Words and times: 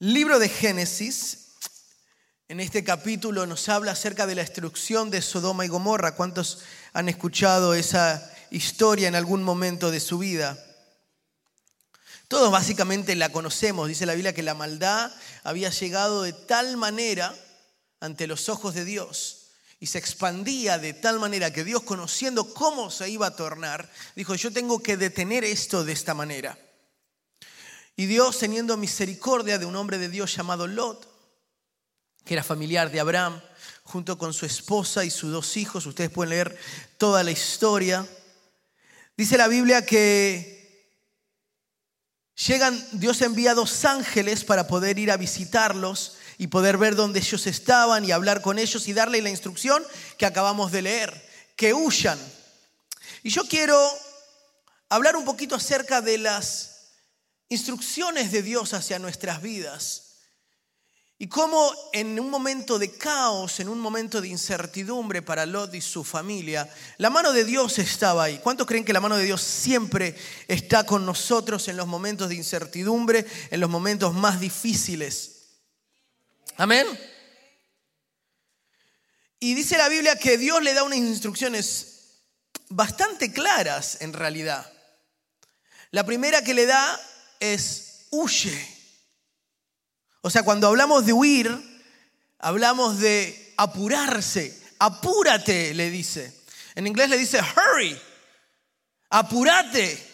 Libro 0.00 0.38
de 0.38 0.48
Génesis, 0.48 1.56
en 2.46 2.60
este 2.60 2.84
capítulo 2.84 3.46
nos 3.46 3.68
habla 3.68 3.90
acerca 3.90 4.28
de 4.28 4.36
la 4.36 4.42
destrucción 4.42 5.10
de 5.10 5.20
Sodoma 5.20 5.64
y 5.64 5.68
Gomorra. 5.68 6.14
¿Cuántos 6.14 6.60
han 6.92 7.08
escuchado 7.08 7.74
esa 7.74 8.32
historia 8.52 9.08
en 9.08 9.16
algún 9.16 9.42
momento 9.42 9.90
de 9.90 9.98
su 9.98 10.18
vida? 10.18 10.56
Todos 12.28 12.52
básicamente 12.52 13.16
la 13.16 13.32
conocemos. 13.32 13.88
Dice 13.88 14.06
la 14.06 14.14
Biblia 14.14 14.32
que 14.32 14.44
la 14.44 14.54
maldad 14.54 15.10
había 15.42 15.70
llegado 15.70 16.22
de 16.22 16.32
tal 16.32 16.76
manera 16.76 17.34
ante 17.98 18.28
los 18.28 18.48
ojos 18.48 18.74
de 18.74 18.84
Dios 18.84 19.48
y 19.80 19.86
se 19.86 19.98
expandía 19.98 20.78
de 20.78 20.92
tal 20.92 21.18
manera 21.18 21.52
que 21.52 21.64
Dios, 21.64 21.82
conociendo 21.82 22.54
cómo 22.54 22.92
se 22.92 23.10
iba 23.10 23.26
a 23.26 23.34
tornar, 23.34 23.90
dijo, 24.14 24.36
yo 24.36 24.52
tengo 24.52 24.80
que 24.80 24.96
detener 24.96 25.42
esto 25.42 25.82
de 25.82 25.92
esta 25.92 26.14
manera. 26.14 26.56
Y 27.98 28.06
Dios, 28.06 28.38
teniendo 28.38 28.76
misericordia 28.76 29.58
de 29.58 29.66
un 29.66 29.74
hombre 29.74 29.98
de 29.98 30.08
Dios 30.08 30.32
llamado 30.36 30.68
Lot, 30.68 31.12
que 32.24 32.34
era 32.34 32.44
familiar 32.44 32.92
de 32.92 33.00
Abraham, 33.00 33.42
junto 33.82 34.16
con 34.16 34.32
su 34.32 34.46
esposa 34.46 35.04
y 35.04 35.10
sus 35.10 35.32
dos 35.32 35.56
hijos, 35.56 35.84
ustedes 35.84 36.08
pueden 36.08 36.30
leer 36.30 36.56
toda 36.96 37.24
la 37.24 37.32
historia, 37.32 38.06
dice 39.16 39.36
la 39.36 39.48
Biblia 39.48 39.84
que 39.84 40.94
llegan, 42.46 42.80
Dios 42.92 43.20
envía 43.20 43.52
dos 43.54 43.84
ángeles 43.84 44.44
para 44.44 44.68
poder 44.68 44.96
ir 45.00 45.10
a 45.10 45.16
visitarlos 45.16 46.18
y 46.38 46.46
poder 46.46 46.78
ver 46.78 46.94
dónde 46.94 47.18
ellos 47.18 47.48
estaban 47.48 48.04
y 48.04 48.12
hablar 48.12 48.42
con 48.42 48.60
ellos 48.60 48.86
y 48.86 48.92
darle 48.92 49.20
la 49.22 49.30
instrucción 49.30 49.82
que 50.16 50.24
acabamos 50.24 50.70
de 50.70 50.82
leer, 50.82 51.28
que 51.56 51.74
huyan. 51.74 52.20
Y 53.24 53.30
yo 53.30 53.42
quiero 53.48 53.76
hablar 54.88 55.16
un 55.16 55.24
poquito 55.24 55.56
acerca 55.56 56.00
de 56.00 56.18
las 56.18 56.77
instrucciones 57.48 58.32
de 58.32 58.42
Dios 58.42 58.74
hacia 58.74 58.98
nuestras 58.98 59.42
vidas. 59.42 60.04
Y 61.20 61.26
cómo 61.26 61.74
en 61.92 62.20
un 62.20 62.30
momento 62.30 62.78
de 62.78 62.92
caos, 62.92 63.58
en 63.58 63.68
un 63.68 63.80
momento 63.80 64.20
de 64.20 64.28
incertidumbre 64.28 65.20
para 65.20 65.46
Lot 65.46 65.74
y 65.74 65.80
su 65.80 66.04
familia, 66.04 66.72
la 66.98 67.10
mano 67.10 67.32
de 67.32 67.44
Dios 67.44 67.80
estaba 67.80 68.24
ahí. 68.24 68.38
¿Cuántos 68.38 68.68
creen 68.68 68.84
que 68.84 68.92
la 68.92 69.00
mano 69.00 69.16
de 69.16 69.24
Dios 69.24 69.42
siempre 69.42 70.14
está 70.46 70.86
con 70.86 71.04
nosotros 71.04 71.66
en 71.66 71.76
los 71.76 71.88
momentos 71.88 72.28
de 72.28 72.36
incertidumbre, 72.36 73.26
en 73.50 73.58
los 73.58 73.68
momentos 73.68 74.14
más 74.14 74.38
difíciles? 74.38 75.38
Amén. 76.56 76.86
Y 79.40 79.54
dice 79.54 79.76
la 79.76 79.88
Biblia 79.88 80.16
que 80.16 80.38
Dios 80.38 80.62
le 80.62 80.74
da 80.74 80.84
unas 80.84 80.98
instrucciones 80.98 82.22
bastante 82.68 83.32
claras 83.32 83.98
en 84.02 84.12
realidad. 84.12 84.72
La 85.90 86.04
primera 86.04 86.42
que 86.42 86.54
le 86.54 86.66
da 86.66 87.00
es 87.40 88.06
huye. 88.10 88.78
O 90.20 90.30
sea, 90.30 90.42
cuando 90.42 90.66
hablamos 90.66 91.06
de 91.06 91.12
huir, 91.12 91.50
hablamos 92.38 92.98
de 92.98 93.54
apurarse. 93.56 94.58
Apúrate, 94.78 95.74
le 95.74 95.90
dice. 95.90 96.32
En 96.74 96.86
inglés 96.86 97.10
le 97.10 97.18
dice 97.18 97.40
hurry. 97.40 97.98
Apúrate. 99.10 100.06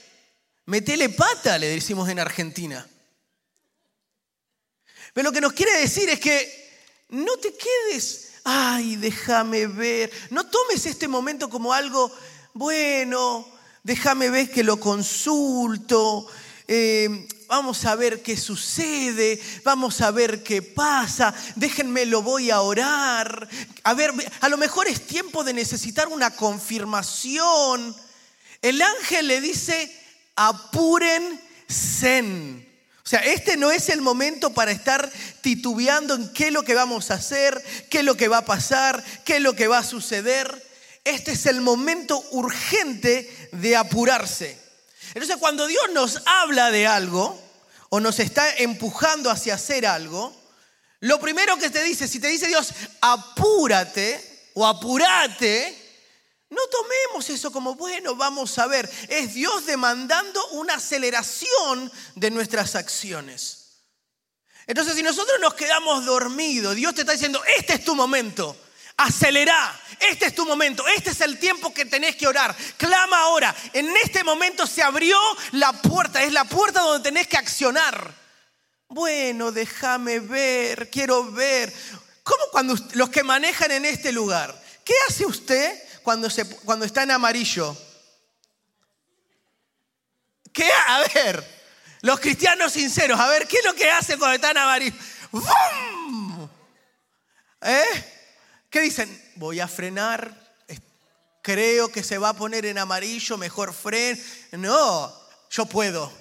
Metele 0.67 1.11
pata, 1.11 1.59
le 1.59 1.69
decimos 1.69 2.09
en 2.09 2.19
Argentina. 2.19 2.87
Pero 5.13 5.29
lo 5.29 5.33
que 5.33 5.41
nos 5.41 5.53
quiere 5.53 5.79
decir 5.79 6.09
es 6.09 6.19
que 6.19 6.65
no 7.11 7.37
te 7.37 7.55
quedes, 7.55 8.33
ay, 8.45 8.97
déjame 8.97 9.67
ver. 9.67 10.11
No 10.31 10.47
tomes 10.47 10.87
este 10.87 11.07
momento 11.07 11.49
como 11.49 11.73
algo, 11.73 12.11
bueno, 12.55 13.47
déjame 13.83 14.31
ver 14.31 14.51
que 14.51 14.65
lo 14.65 14.81
consulto, 14.81 16.27
eh, 16.67 17.29
vamos 17.47 17.85
a 17.85 17.95
ver 17.95 18.23
qué 18.23 18.37
sucede, 18.37 19.41
vamos 19.65 20.01
a 20.01 20.11
ver 20.11 20.43
qué 20.43 20.63
pasa, 20.63 21.35
déjenme 21.57 22.07
lo 22.07 22.23
voy 22.23 22.51
a 22.51 22.63
orar. 22.63 23.49
A 23.83 23.95
ver, 23.95 24.13
a 24.41 24.49
lo 24.49 24.57
mejor 24.57 24.89
es 24.89 25.07
tiempo 25.07 25.45
de 25.45 25.53
necesitar 25.53 26.09
una 26.09 26.31
confirmación. 26.31 27.95
El 28.63 28.81
ángel 28.81 29.29
le 29.29 29.41
dice, 29.41 29.95
apúrense. 30.37 31.35
O 33.05 33.09
sea, 33.09 33.21
este 33.21 33.59
no 33.59 33.71
es 33.71 33.91
el 33.91 34.01
momento 34.01 34.55
para 34.55 34.73
estar 34.73 35.11
titubeando 35.43 36.15
en 36.15 36.33
qué 36.33 36.47
es 36.47 36.53
lo 36.53 36.63
que 36.63 36.75
vamos 36.75 37.11
a 37.11 37.15
hacer, 37.15 37.63
qué 37.91 37.99
es 37.99 38.05
lo 38.05 38.17
que 38.17 38.29
va 38.29 38.39
a 38.39 38.45
pasar, 38.47 39.05
qué 39.27 39.37
es 39.37 39.43
lo 39.43 39.55
que 39.55 39.69
va 39.69 39.79
a 39.79 39.85
suceder. 39.85 40.67
Este 41.05 41.33
es 41.33 41.45
el 41.45 41.61
momento 41.61 42.25
urgente 42.31 43.51
de 43.53 43.77
apurarse. 43.77 44.64
Entonces 45.15 45.37
cuando 45.39 45.67
Dios 45.67 45.91
nos 45.93 46.21
habla 46.27 46.71
de 46.71 46.87
algo 46.87 47.41
o 47.89 48.01
nos 48.01 48.19
está 48.19 48.57
empujando 48.57 49.31
hacia 49.31 49.55
hacer 49.55 49.87
algo, 49.87 50.35
lo 51.01 51.21
primero 51.21 51.57
que 51.57 51.71
te 51.71 51.83
dice, 51.83 52.09
si 52.09 52.19
te 52.19 52.29
dice 52.29 52.49
Dios, 52.49 52.73
apúrate 53.01 54.51
o 54.55 54.67
apúrate, 54.67 55.85
no 56.51 56.63
tomemos 56.69 57.31
eso 57.31 57.53
como, 57.53 57.75
bueno, 57.75 58.17
vamos 58.17 58.59
a 58.59 58.67
ver, 58.67 58.91
es 59.09 59.35
Dios 59.35 59.67
demandando 59.67 60.45
una 60.53 60.75
aceleración 60.75 61.93
de 62.15 62.31
nuestras 62.31 62.75
acciones. 62.75 63.83
Entonces, 64.67 64.95
si 64.95 65.03
nosotros 65.03 65.39
nos 65.41 65.55
quedamos 65.55 66.07
dormidos, 66.07 66.75
Dios 66.75 66.95
te 66.95 67.03
está 67.03 67.13
diciendo, 67.13 67.43
este 67.59 67.75
es 67.75 67.85
tu 67.85 67.95
momento, 67.95 68.57
acelera, 68.97 69.81
este 70.01 70.27
es 70.27 70.35
tu 70.35 70.47
momento, 70.47 70.87
este 70.89 71.11
es 71.11 71.21
el 71.21 71.39
tiempo 71.39 71.73
que 71.73 71.85
tenés 71.85 72.17
que 72.17 72.27
orar. 72.27 72.55
Clama 72.77 73.19
ahora. 73.21 73.55
En 73.73 73.95
este 73.97 74.25
momento 74.25 74.67
se 74.67 74.83
abrió 74.83 75.19
la 75.53 75.73
puerta, 75.73 76.23
es 76.23 76.33
la 76.33 76.45
puerta 76.45 76.81
donde 76.81 77.09
tenés 77.11 77.27
que 77.27 77.37
accionar. 77.37 78.15
Bueno, 78.89 79.51
déjame 79.51 80.21
ver, 80.21 80.91
quiero 80.91 81.31
ver. 81.33 81.73
¿Cómo 82.23 82.45
cuando 82.53 82.75
los 82.93 83.11
que 83.11 83.23
manejan 83.23 83.71
en 83.71 83.85
este 83.85 84.13
lugar? 84.13 84.63
¿Qué 84.85 84.95
hace 85.09 85.27
usted 85.27 85.83
cuando, 86.03 86.31
se, 86.31 86.49
cuando 86.61 86.85
está 86.85 87.03
en 87.03 87.11
amarillo? 87.11 87.77
¿Qué? 90.53 90.71
A 90.89 91.05
ver, 91.13 91.45
los 92.03 92.21
cristianos 92.21 92.73
sinceros, 92.73 93.19
a 93.19 93.29
ver, 93.29 93.49
¿qué 93.49 93.59
es 93.59 93.65
lo 93.65 93.75
que 93.75 93.91
hace 93.91 94.17
cuando 94.17 94.37
está 94.37 94.53
en 94.53 94.59
amarillo? 94.59 94.95
¡Bum! 95.33 96.49
¿Eh? 97.63 98.14
¿Qué 98.75 98.81
dicen? 98.81 99.33
Voy 99.37 99.61
a 99.61 99.69
frenar, 99.69 100.37
creo 101.43 101.93
que 101.93 102.03
se 102.03 102.19
va 102.19 102.31
a 102.31 102.37
poner 102.37 102.67
en 102.67 102.77
amarillo, 102.77 103.39
mejor 103.39 103.73
fren. 103.73 104.21
No, 104.51 105.17
yo 105.49 105.67
puedo. 105.67 106.13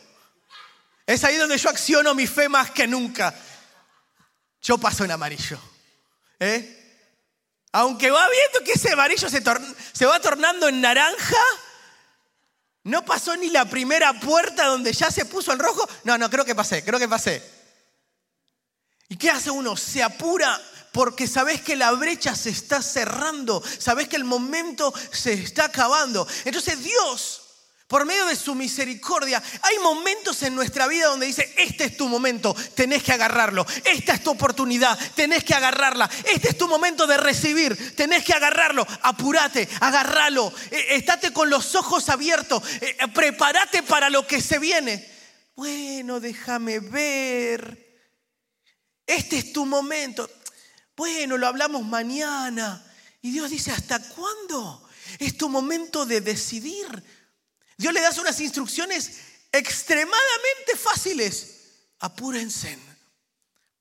Es 1.07 1.23
ahí 1.23 1.37
donde 1.37 1.57
yo 1.57 1.71
acciono 1.71 2.13
mi 2.13 2.27
fe 2.27 2.47
más 2.49 2.69
que 2.69 2.85
nunca. 2.85 3.33
Yo 4.61 4.77
paso 4.77 5.03
en 5.03 5.09
amarillo. 5.09 5.57
¿eh? 6.39 7.01
Aunque 7.71 8.11
va 8.11 8.29
viendo 8.29 8.63
que 8.63 8.73
ese 8.73 8.91
amarillo 8.91 9.27
se, 9.31 9.41
se 9.91 10.05
va 10.05 10.19
tornando 10.19 10.67
en 10.67 10.79
naranja, 10.79 11.43
no 12.83 13.03
pasó 13.03 13.35
ni 13.35 13.49
la 13.49 13.65
primera 13.65 14.13
puerta 14.19 14.67
donde 14.67 14.93
ya 14.93 15.09
se 15.09 15.25
puso 15.25 15.53
en 15.53 15.57
rojo. 15.57 15.89
No, 16.03 16.19
no, 16.19 16.29
creo 16.29 16.45
que 16.45 16.53
pasé, 16.53 16.85
creo 16.85 16.99
que 16.99 17.09
pasé. 17.09 17.41
¿Y 19.09 19.17
qué 19.17 19.31
hace 19.31 19.49
uno? 19.49 19.75
Se 19.75 20.03
apura 20.03 20.61
porque 20.93 21.27
sabes 21.27 21.61
que 21.61 21.75
la 21.75 21.91
brecha 21.91 22.35
se 22.35 22.51
está 22.51 22.81
cerrando, 22.81 23.61
sabes 23.79 24.07
que 24.07 24.15
el 24.15 24.23
momento 24.23 24.93
se 25.11 25.33
está 25.33 25.65
acabando. 25.65 26.25
Entonces 26.45 26.83
Dios, 26.83 27.41
por 27.87 28.05
medio 28.05 28.27
de 28.27 28.35
su 28.35 28.53
misericordia, 28.53 29.41
hay 29.63 29.79
momentos 29.79 30.43
en 30.43 30.53
nuestra 30.53 30.87
vida 30.87 31.07
donde 31.07 31.25
dice, 31.25 31.51
este 31.57 31.85
es 31.85 31.97
tu 31.97 32.07
momento, 32.07 32.55
tenés 32.75 33.01
que 33.01 33.11
agarrarlo, 33.11 33.65
esta 33.83 34.13
es 34.13 34.23
tu 34.23 34.29
oportunidad, 34.29 34.97
tenés 35.15 35.43
que 35.43 35.55
agarrarla, 35.55 36.07
este 36.31 36.49
es 36.49 36.57
tu 36.59 36.67
momento 36.67 37.07
de 37.07 37.17
recibir, 37.17 37.95
tenés 37.95 38.23
que 38.23 38.33
agarrarlo, 38.33 38.85
apúrate, 39.01 39.67
agárralo, 39.81 40.53
eh, 40.69 40.85
estate 40.91 41.33
con 41.33 41.49
los 41.49 41.73
ojos 41.73 42.07
abiertos, 42.09 42.61
eh, 42.81 42.95
prepárate 43.15 43.81
para 43.81 44.11
lo 44.11 44.27
que 44.27 44.41
se 44.41 44.59
viene. 44.59 45.11
Bueno, 45.55 46.19
déjame 46.19 46.79
ver. 46.79 47.79
Este 49.05 49.37
es 49.39 49.53
tu 49.53 49.65
momento. 49.65 50.29
Bueno, 50.95 51.37
lo 51.37 51.47
hablamos 51.47 51.83
mañana. 51.83 52.83
Y 53.21 53.31
Dios 53.31 53.49
dice, 53.49 53.71
¿hasta 53.71 53.99
cuándo? 53.99 54.87
Es 55.19 55.37
tu 55.37 55.49
momento 55.49 56.05
de 56.05 56.21
decidir. 56.21 56.87
Dios 57.77 57.93
le 57.93 58.01
da 58.01 58.11
unas 58.19 58.39
instrucciones 58.39 59.19
extremadamente 59.51 60.75
fáciles. 60.77 61.49
Apúrense, 61.99 62.77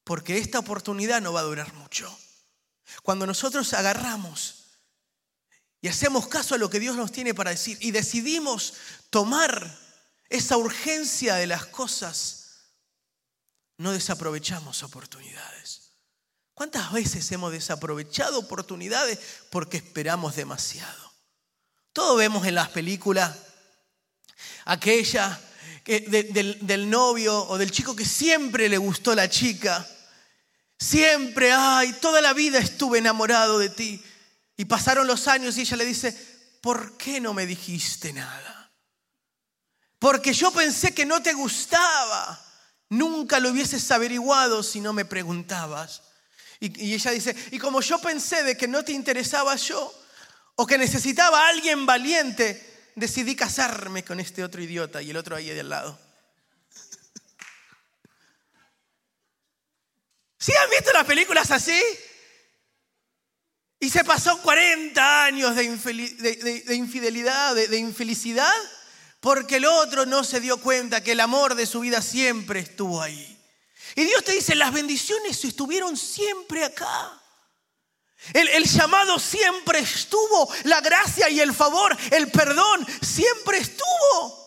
porque 0.05 0.39
esta 0.39 0.61
oportunidad 0.61 1.21
no 1.21 1.33
va 1.33 1.41
a 1.41 1.45
durar 1.45 1.73
mucho. 1.75 2.17
Cuando 3.03 3.27
nosotros 3.27 3.73
agarramos 3.73 4.79
y 5.81 5.89
hacemos 5.89 6.29
caso 6.29 6.55
a 6.55 6.59
lo 6.59 6.71
que 6.71 6.79
Dios 6.79 6.97
nos 6.97 7.11
tiene 7.11 7.35
para 7.35 7.51
decir 7.51 7.79
y 7.81 7.91
decidimos 7.91 8.75
tomar 9.11 9.79
esa 10.29 10.57
urgencia 10.57 11.35
de 11.35 11.49
las 11.49 11.67
cosas, 11.67 12.43
no 13.79 13.93
desaprovechamos 13.93 14.83
oportunidades. 14.85 15.82
¿Cuántas 16.63 16.93
veces 16.93 17.33
hemos 17.33 17.51
desaprovechado 17.51 18.39
oportunidades 18.39 19.19
porque 19.51 19.79
esperamos 19.79 20.37
demasiado? 20.37 21.13
Todos 21.93 22.17
vemos 22.17 22.47
en 22.47 22.55
las 22.55 22.69
películas 22.69 23.37
aquella 24.65 25.41
del, 25.85 26.65
del 26.65 26.89
novio 26.89 27.37
o 27.49 27.59
del 27.59 27.73
chico 27.73 27.97
que 27.97 28.05
siempre 28.05 28.69
le 28.69 28.79
gustó 28.79 29.13
la 29.17 29.29
chica. 29.29 29.85
Siempre, 30.79 31.51
ay, 31.51 31.95
toda 31.95 32.21
la 32.21 32.33
vida 32.33 32.61
estuve 32.61 32.99
enamorado 32.99 33.59
de 33.59 33.69
ti. 33.69 34.01
Y 34.57 34.65
pasaron 34.65 35.09
los 35.09 35.27
años 35.27 35.57
y 35.57 35.63
ella 35.63 35.79
le 35.79 35.85
dice, 35.85 36.17
¿por 36.61 36.97
qué 36.97 37.21
no 37.21 37.35
me 37.35 37.45
dijiste 37.45 38.13
nada? 38.13 38.73
Porque 39.99 40.33
yo 40.33 40.53
pensé 40.53 40.95
que 40.95 41.07
no 41.07 41.21
te 41.21 41.33
gustaba. 41.33 42.41
Nunca 42.89 43.41
lo 43.41 43.51
hubieses 43.51 43.91
averiguado 43.91 44.63
si 44.63 44.81
no 44.81 44.93
me 44.93 45.05
preguntabas. 45.05 46.03
Y, 46.63 46.95
ella 46.95 47.11
dice, 47.11 47.35
y 47.51 47.59
como 47.59 47.81
yo 47.81 48.01
pensé 48.01 48.45
de 48.45 48.57
que 48.57 48.69
no 48.69 48.85
te 48.85 48.93
interesaba 48.93 49.57
yo, 49.57 49.93
o 50.55 50.65
que 50.65 50.79
necesitaba 50.79 51.45
a 51.45 51.49
alguien 51.49 51.87
valiente, 51.87 52.91
decidí 52.95 53.35
casarme 53.35 54.05
con 54.05 54.21
este 54.21 54.45
otro 54.45 54.63
idiota 54.63 55.03
y 55.03 55.11
el 55.11 55.17
otro 55.17 55.35
ahí 55.35 55.49
de 55.49 55.59
al 55.59 55.69
lado. 55.69 55.99
¿Sí 60.39 60.53
han 60.55 60.71
visto 60.71 60.93
las 60.93 61.05
películas 61.05 61.51
así? 61.51 61.83
Y 63.81 63.91
se 63.91 64.05
pasó 64.05 64.41
40 64.43 65.25
años 65.25 65.57
de, 65.57 65.65
infidelidad, 65.65 67.57
de 67.57 67.77
infelicidad, 67.77 68.55
porque 69.19 69.57
el 69.57 69.65
otro 69.65 70.07
no 70.07 70.23
se 70.23 70.39
dio 70.39 70.59
cuenta 70.59 71.03
que 71.03 71.13
el 71.13 71.21
amor 71.21 71.57
de 71.57 71.67
su 71.67 71.81
vida 71.81 72.01
siempre 72.03 72.61
estuvo 72.61 73.03
ahí. 73.03 73.42
Y 73.95 74.05
Dios 74.05 74.25
te 74.25 74.33
dice, 74.33 74.55
las 74.55 74.73
bendiciones 74.73 75.45
estuvieron 75.45 75.97
siempre 75.97 76.65
acá. 76.65 77.21
El, 78.33 78.49
el, 78.49 78.65
llamado 78.65 79.19
siempre 79.19 79.81
estuvo, 79.81 80.49
la 80.65 80.81
gracia 80.81 81.29
y 81.29 81.41
el 81.41 81.53
favor, 81.53 81.97
el 82.13 82.31
perdón 82.31 82.87
siempre 83.01 83.59
estuvo. 83.59 84.43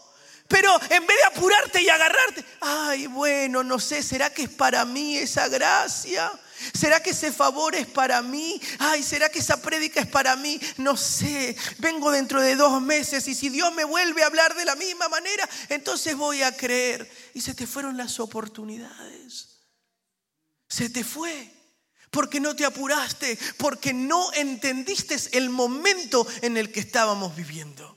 Pero 0.47 0.79
en 0.89 1.05
vez 1.05 1.17
de 1.17 1.23
apurarte 1.23 1.81
y 1.81 1.89
agarrarte, 1.89 2.45
ay, 2.61 3.07
bueno, 3.07 3.63
no 3.63 3.79
sé, 3.79 4.01
¿será 4.03 4.33
que 4.33 4.43
es 4.43 4.49
para 4.49 4.85
mí 4.85 5.17
esa 5.17 5.47
gracia? 5.47 6.31
¿Será 6.73 7.01
que 7.01 7.11
ese 7.11 7.31
favor 7.31 7.75
es 7.75 7.87
para 7.87 8.21
mí? 8.21 8.59
Ay, 8.79 9.03
¿será 9.03 9.29
que 9.29 9.39
esa 9.39 9.61
prédica 9.61 9.99
es 10.01 10.07
para 10.07 10.35
mí? 10.35 10.59
No 10.77 10.97
sé. 10.97 11.55
Vengo 11.77 12.11
dentro 12.11 12.41
de 12.41 12.55
dos 12.55 12.81
meses 12.81 13.27
y 13.27 13.35
si 13.35 13.49
Dios 13.49 13.73
me 13.73 13.83
vuelve 13.83 14.23
a 14.23 14.27
hablar 14.27 14.55
de 14.55 14.65
la 14.65 14.75
misma 14.75 15.07
manera, 15.09 15.47
entonces 15.69 16.15
voy 16.15 16.41
a 16.41 16.55
creer. 16.55 17.09
Y 17.33 17.41
se 17.41 17.53
te 17.53 17.67
fueron 17.67 17.97
las 17.97 18.19
oportunidades. 18.19 19.65
Se 20.67 20.89
te 20.89 21.03
fue. 21.03 21.51
Porque 22.09 22.39
no 22.39 22.55
te 22.55 22.63
apuraste, 22.63 23.37
porque 23.57 23.93
no 23.93 24.31
entendiste 24.33 25.17
el 25.33 25.49
momento 25.49 26.25
en 26.41 26.55
el 26.55 26.71
que 26.71 26.79
estábamos 26.79 27.35
viviendo. 27.35 27.94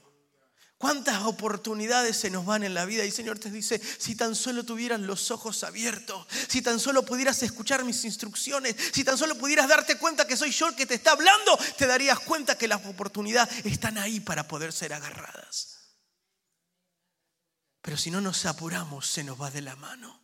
¿Cuántas 0.78 1.24
oportunidades 1.24 2.16
se 2.16 2.30
nos 2.30 2.46
van 2.46 2.62
en 2.62 2.72
la 2.72 2.84
vida? 2.84 3.02
Y 3.04 3.08
el 3.08 3.12
Señor 3.12 3.40
te 3.40 3.50
dice, 3.50 3.80
si 3.98 4.14
tan 4.14 4.36
solo 4.36 4.62
tuvieras 4.62 5.00
los 5.00 5.32
ojos 5.32 5.64
abiertos, 5.64 6.24
si 6.48 6.62
tan 6.62 6.78
solo 6.78 7.04
pudieras 7.04 7.42
escuchar 7.42 7.84
mis 7.84 8.04
instrucciones, 8.04 8.76
si 8.92 9.02
tan 9.02 9.18
solo 9.18 9.34
pudieras 9.34 9.68
darte 9.68 9.98
cuenta 9.98 10.24
que 10.24 10.36
soy 10.36 10.52
yo 10.52 10.68
el 10.68 10.76
que 10.76 10.86
te 10.86 10.94
está 10.94 11.10
hablando, 11.12 11.58
te 11.76 11.88
darías 11.88 12.20
cuenta 12.20 12.56
que 12.56 12.68
las 12.68 12.86
oportunidades 12.86 13.66
están 13.66 13.98
ahí 13.98 14.20
para 14.20 14.46
poder 14.46 14.72
ser 14.72 14.94
agarradas. 14.94 15.78
Pero 17.82 17.96
si 17.96 18.12
no 18.12 18.20
nos 18.20 18.46
apuramos, 18.46 19.08
se 19.08 19.24
nos 19.24 19.40
va 19.40 19.50
de 19.50 19.62
la 19.62 19.74
mano. 19.74 20.20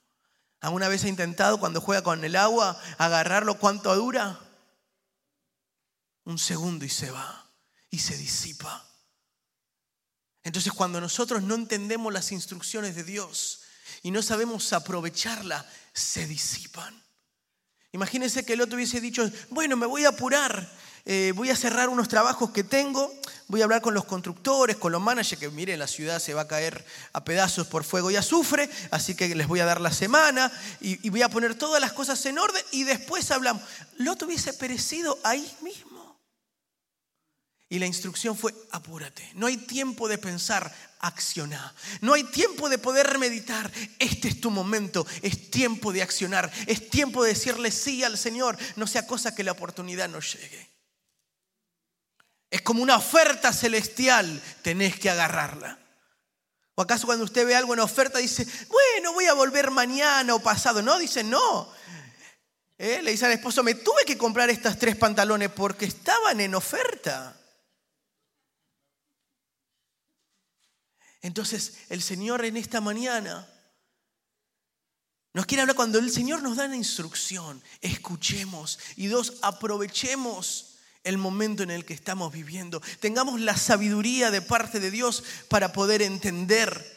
¿Alguna 0.60 0.86
vez 0.86 1.02
ha 1.02 1.08
intentado 1.08 1.58
cuando 1.58 1.80
juega 1.80 2.02
con 2.02 2.24
el 2.24 2.36
agua 2.36 2.80
agarrarlo 2.98 3.58
cuánto 3.58 3.92
dura? 3.96 4.38
Un 6.24 6.38
segundo 6.38 6.84
y 6.84 6.90
se 6.90 7.10
va 7.10 7.50
y 7.90 7.98
se 7.98 8.16
disipa. 8.16 8.93
Entonces 10.44 10.72
cuando 10.72 11.00
nosotros 11.00 11.42
no 11.42 11.54
entendemos 11.54 12.12
las 12.12 12.30
instrucciones 12.30 12.94
de 12.94 13.02
Dios 13.02 13.62
y 14.02 14.10
no 14.10 14.22
sabemos 14.22 14.72
aprovecharla, 14.74 15.66
se 15.94 16.26
disipan. 16.26 17.02
Imagínense 17.92 18.44
que 18.44 18.52
el 18.52 18.60
otro 18.60 18.76
hubiese 18.76 19.00
dicho, 19.00 19.28
bueno, 19.50 19.76
me 19.76 19.86
voy 19.86 20.04
a 20.04 20.08
apurar, 20.08 20.70
eh, 21.06 21.32
voy 21.34 21.50
a 21.50 21.56
cerrar 21.56 21.88
unos 21.88 22.08
trabajos 22.08 22.50
que 22.50 22.64
tengo, 22.64 23.10
voy 23.46 23.62
a 23.62 23.64
hablar 23.64 23.80
con 23.80 23.94
los 23.94 24.04
constructores, 24.04 24.76
con 24.76 24.92
los 24.92 25.00
managers, 25.00 25.40
que 25.40 25.48
miren, 25.48 25.78
la 25.78 25.86
ciudad 25.86 26.18
se 26.18 26.34
va 26.34 26.42
a 26.42 26.48
caer 26.48 26.84
a 27.12 27.24
pedazos 27.24 27.66
por 27.68 27.84
fuego 27.84 28.10
y 28.10 28.16
azufre, 28.16 28.68
así 28.90 29.14
que 29.14 29.34
les 29.34 29.46
voy 29.46 29.60
a 29.60 29.64
dar 29.64 29.80
la 29.80 29.92
semana 29.92 30.52
y, 30.80 31.06
y 31.06 31.10
voy 31.10 31.22
a 31.22 31.28
poner 31.30 31.54
todas 31.54 31.80
las 31.80 31.92
cosas 31.92 32.24
en 32.26 32.38
orden 32.38 32.62
y 32.72 32.82
después 32.82 33.30
hablamos. 33.30 33.62
Lot 33.96 34.22
hubiese 34.24 34.52
perecido 34.52 35.18
ahí 35.22 35.50
mismo. 35.62 35.93
Y 37.68 37.78
la 37.78 37.86
instrucción 37.86 38.36
fue, 38.36 38.54
apúrate. 38.70 39.30
No 39.34 39.46
hay 39.46 39.56
tiempo 39.56 40.06
de 40.06 40.18
pensar, 40.18 40.72
acciona. 41.00 41.74
No 42.00 42.14
hay 42.14 42.24
tiempo 42.24 42.68
de 42.68 42.78
poder 42.78 43.18
meditar. 43.18 43.70
Este 43.98 44.28
es 44.28 44.40
tu 44.40 44.50
momento. 44.50 45.06
Es 45.22 45.50
tiempo 45.50 45.92
de 45.92 46.02
accionar. 46.02 46.52
Es 46.66 46.90
tiempo 46.90 47.24
de 47.24 47.30
decirle 47.30 47.70
sí 47.70 48.04
al 48.04 48.18
Señor. 48.18 48.58
No 48.76 48.86
sea 48.86 49.06
cosa 49.06 49.34
que 49.34 49.44
la 49.44 49.52
oportunidad 49.52 50.08
no 50.08 50.20
llegue. 50.20 50.70
Es 52.50 52.62
como 52.62 52.82
una 52.82 52.96
oferta 52.96 53.52
celestial. 53.52 54.40
Tenés 54.62 54.98
que 54.98 55.10
agarrarla. 55.10 55.78
¿O 56.76 56.82
acaso 56.82 57.06
cuando 57.06 57.24
usted 57.24 57.46
ve 57.46 57.54
algo 57.54 57.72
en 57.72 57.80
oferta 57.80 58.18
dice, 58.18 58.46
bueno, 58.68 59.12
voy 59.12 59.26
a 59.26 59.34
volver 59.34 59.70
mañana 59.70 60.34
o 60.34 60.40
pasado? 60.40 60.82
No, 60.82 60.98
dice, 60.98 61.22
no. 61.24 61.72
¿Eh? 62.76 63.00
Le 63.02 63.12
dice 63.12 63.26
al 63.26 63.32
esposo, 63.32 63.62
me 63.62 63.74
tuve 63.74 64.04
que 64.04 64.18
comprar 64.18 64.50
estas 64.50 64.78
tres 64.78 64.96
pantalones 64.96 65.50
porque 65.50 65.86
estaban 65.86 66.40
en 66.40 66.54
oferta. 66.54 67.36
Entonces 71.24 71.78
el 71.88 72.02
Señor 72.02 72.44
en 72.44 72.58
esta 72.58 72.82
mañana 72.82 73.48
nos 75.32 75.46
quiere 75.46 75.62
hablar 75.62 75.74
cuando 75.74 75.98
el 75.98 76.10
Señor 76.10 76.42
nos 76.42 76.58
da 76.58 76.66
una 76.66 76.76
instrucción, 76.76 77.62
escuchemos 77.80 78.78
y 78.96 79.06
dos, 79.06 79.38
aprovechemos 79.40 80.76
el 81.02 81.16
momento 81.16 81.62
en 81.62 81.70
el 81.70 81.86
que 81.86 81.94
estamos 81.94 82.30
viviendo. 82.30 82.82
Tengamos 83.00 83.40
la 83.40 83.56
sabiduría 83.56 84.30
de 84.30 84.42
parte 84.42 84.80
de 84.80 84.90
Dios 84.90 85.24
para 85.48 85.72
poder 85.72 86.02
entender 86.02 86.94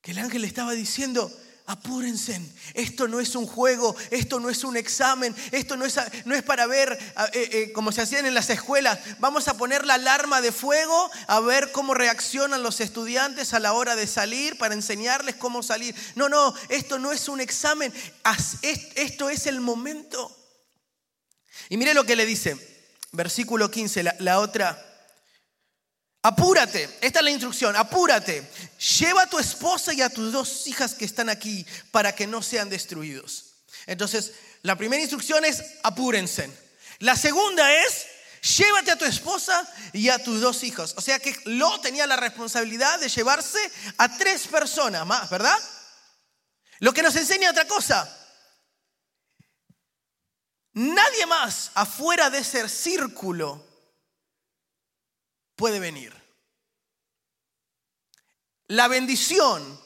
que 0.00 0.12
el 0.12 0.18
ángel 0.18 0.44
estaba 0.44 0.72
diciendo, 0.72 1.30
apúrense. 1.66 2.40
Esto 2.74 3.08
no 3.08 3.20
es 3.20 3.34
un 3.34 3.46
juego, 3.46 3.96
esto 4.10 4.38
no 4.38 4.50
es 4.50 4.64
un 4.64 4.76
examen, 4.76 5.34
esto 5.50 5.76
no 5.76 5.84
es, 5.84 5.98
no 6.24 6.34
es 6.34 6.42
para 6.42 6.66
ver, 6.66 6.98
eh, 7.32 7.48
eh, 7.52 7.72
como 7.72 7.90
se 7.90 8.02
hacían 8.02 8.26
en 8.26 8.34
las 8.34 8.50
escuelas, 8.50 8.98
vamos 9.18 9.48
a 9.48 9.56
poner 9.56 9.86
la 9.86 9.94
alarma 9.94 10.40
de 10.40 10.52
fuego 10.52 11.10
a 11.26 11.40
ver 11.40 11.72
cómo 11.72 11.94
reaccionan 11.94 12.62
los 12.62 12.80
estudiantes 12.80 13.54
a 13.54 13.60
la 13.60 13.72
hora 13.72 13.96
de 13.96 14.06
salir, 14.06 14.58
para 14.58 14.74
enseñarles 14.74 15.36
cómo 15.36 15.62
salir. 15.62 15.94
No, 16.14 16.28
no, 16.28 16.54
esto 16.68 16.98
no 16.98 17.12
es 17.12 17.28
un 17.28 17.40
examen, 17.40 17.92
esto 18.62 19.30
es 19.30 19.46
el 19.46 19.60
momento. 19.60 20.36
Y 21.70 21.78
mire 21.78 21.94
lo 21.94 22.04
que 22.04 22.16
le 22.16 22.26
dice, 22.26 22.56
versículo 23.12 23.70
15, 23.70 24.02
la, 24.02 24.16
la 24.18 24.40
otra 24.40 24.93
Apúrate, 26.26 26.88
esta 27.02 27.18
es 27.18 27.24
la 27.24 27.30
instrucción, 27.30 27.76
apúrate. 27.76 28.50
Lleva 28.98 29.24
a 29.24 29.26
tu 29.28 29.38
esposa 29.38 29.92
y 29.92 30.00
a 30.00 30.08
tus 30.08 30.32
dos 30.32 30.66
hijas 30.66 30.94
que 30.94 31.04
están 31.04 31.28
aquí 31.28 31.66
para 31.90 32.14
que 32.14 32.26
no 32.26 32.42
sean 32.42 32.70
destruidos. 32.70 33.56
Entonces, 33.84 34.32
la 34.62 34.74
primera 34.74 35.02
instrucción 35.02 35.44
es 35.44 35.62
apúrense. 35.82 36.50
La 37.00 37.14
segunda 37.14 37.70
es 37.74 38.06
llévate 38.56 38.92
a 38.92 38.96
tu 38.96 39.04
esposa 39.04 39.70
y 39.92 40.08
a 40.08 40.18
tus 40.18 40.40
dos 40.40 40.62
hijos. 40.62 40.94
O 40.96 41.02
sea 41.02 41.18
que 41.18 41.36
Lo 41.44 41.78
tenía 41.82 42.06
la 42.06 42.16
responsabilidad 42.16 42.98
de 43.00 43.10
llevarse 43.10 43.58
a 43.98 44.16
tres 44.16 44.46
personas 44.46 45.04
más, 45.04 45.28
¿verdad? 45.28 45.58
Lo 46.78 46.94
que 46.94 47.02
nos 47.02 47.16
enseña 47.16 47.50
otra 47.50 47.66
cosa. 47.66 48.10
Nadie 50.72 51.26
más 51.26 51.70
afuera 51.74 52.30
de 52.30 52.38
ese 52.38 52.66
círculo 52.70 53.73
puede 55.56 55.80
venir. 55.80 56.12
La 58.68 58.88
bendición, 58.88 59.80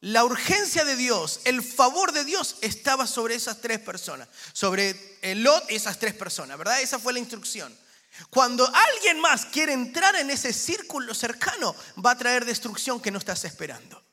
la 0.00 0.24
urgencia 0.24 0.84
de 0.84 0.96
Dios, 0.96 1.40
el 1.44 1.62
favor 1.62 2.12
de 2.12 2.24
Dios 2.24 2.56
estaba 2.60 3.06
sobre 3.06 3.36
esas 3.36 3.60
tres 3.60 3.78
personas, 3.78 4.28
sobre 4.52 5.18
Lot 5.36 5.70
y 5.70 5.76
esas 5.76 5.98
tres 5.98 6.14
personas, 6.14 6.58
¿verdad? 6.58 6.80
Esa 6.80 6.98
fue 6.98 7.12
la 7.12 7.20
instrucción. 7.20 7.74
Cuando 8.30 8.66
alguien 8.66 9.20
más 9.20 9.46
quiere 9.46 9.72
entrar 9.72 10.14
en 10.16 10.30
ese 10.30 10.52
círculo 10.52 11.14
cercano, 11.14 11.74
va 12.04 12.12
a 12.12 12.18
traer 12.18 12.44
destrucción 12.44 13.00
que 13.00 13.10
no 13.10 13.18
estás 13.18 13.44
esperando. 13.44 14.03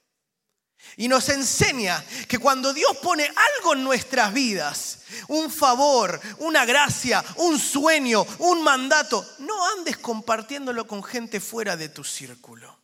Y 0.97 1.07
nos 1.07 1.29
enseña 1.29 2.03
que 2.27 2.37
cuando 2.37 2.73
Dios 2.73 2.97
pone 2.97 3.23
algo 3.23 3.73
en 3.73 3.83
nuestras 3.83 4.33
vidas, 4.33 4.99
un 5.29 5.51
favor, 5.51 6.19
una 6.39 6.65
gracia, 6.65 7.23
un 7.37 7.57
sueño, 7.57 8.25
un 8.39 8.61
mandato, 8.63 9.25
no 9.39 9.65
andes 9.77 9.97
compartiéndolo 9.97 10.85
con 10.85 11.03
gente 11.03 11.39
fuera 11.39 11.77
de 11.77 11.89
tu 11.89 12.03
círculo. 12.03 12.79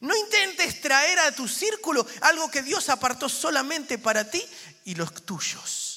No 0.00 0.16
intentes 0.16 0.80
traer 0.80 1.18
a 1.18 1.32
tu 1.32 1.46
círculo 1.46 2.06
algo 2.22 2.50
que 2.50 2.62
Dios 2.62 2.88
apartó 2.88 3.28
solamente 3.28 3.98
para 3.98 4.28
ti 4.30 4.42
y 4.84 4.94
los 4.94 5.26
tuyos. 5.26 5.90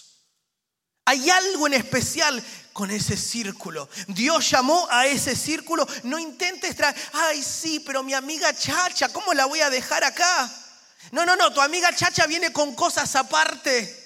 Hay 1.05 1.29
algo 1.29 1.67
en 1.67 1.73
especial 1.73 2.43
con 2.73 2.91
ese 2.91 3.15
círculo. 3.15 3.89
Dios 4.07 4.49
llamó 4.49 4.87
a 4.89 5.05
ese 5.05 5.35
círculo. 5.35 5.87
No 6.03 6.19
intentes 6.19 6.75
traer, 6.75 6.95
ay 7.13 7.41
sí, 7.41 7.79
pero 7.79 8.03
mi 8.03 8.13
amiga 8.13 8.53
Chacha, 8.53 9.09
¿cómo 9.09 9.33
la 9.33 9.45
voy 9.45 9.61
a 9.61 9.69
dejar 9.69 10.03
acá? 10.03 10.62
No, 11.11 11.25
no, 11.25 11.35
no, 11.35 11.53
tu 11.53 11.61
amiga 11.61 11.93
Chacha 11.95 12.25
viene 12.27 12.51
con 12.51 12.75
cosas 12.75 13.15
aparte. 13.15 14.01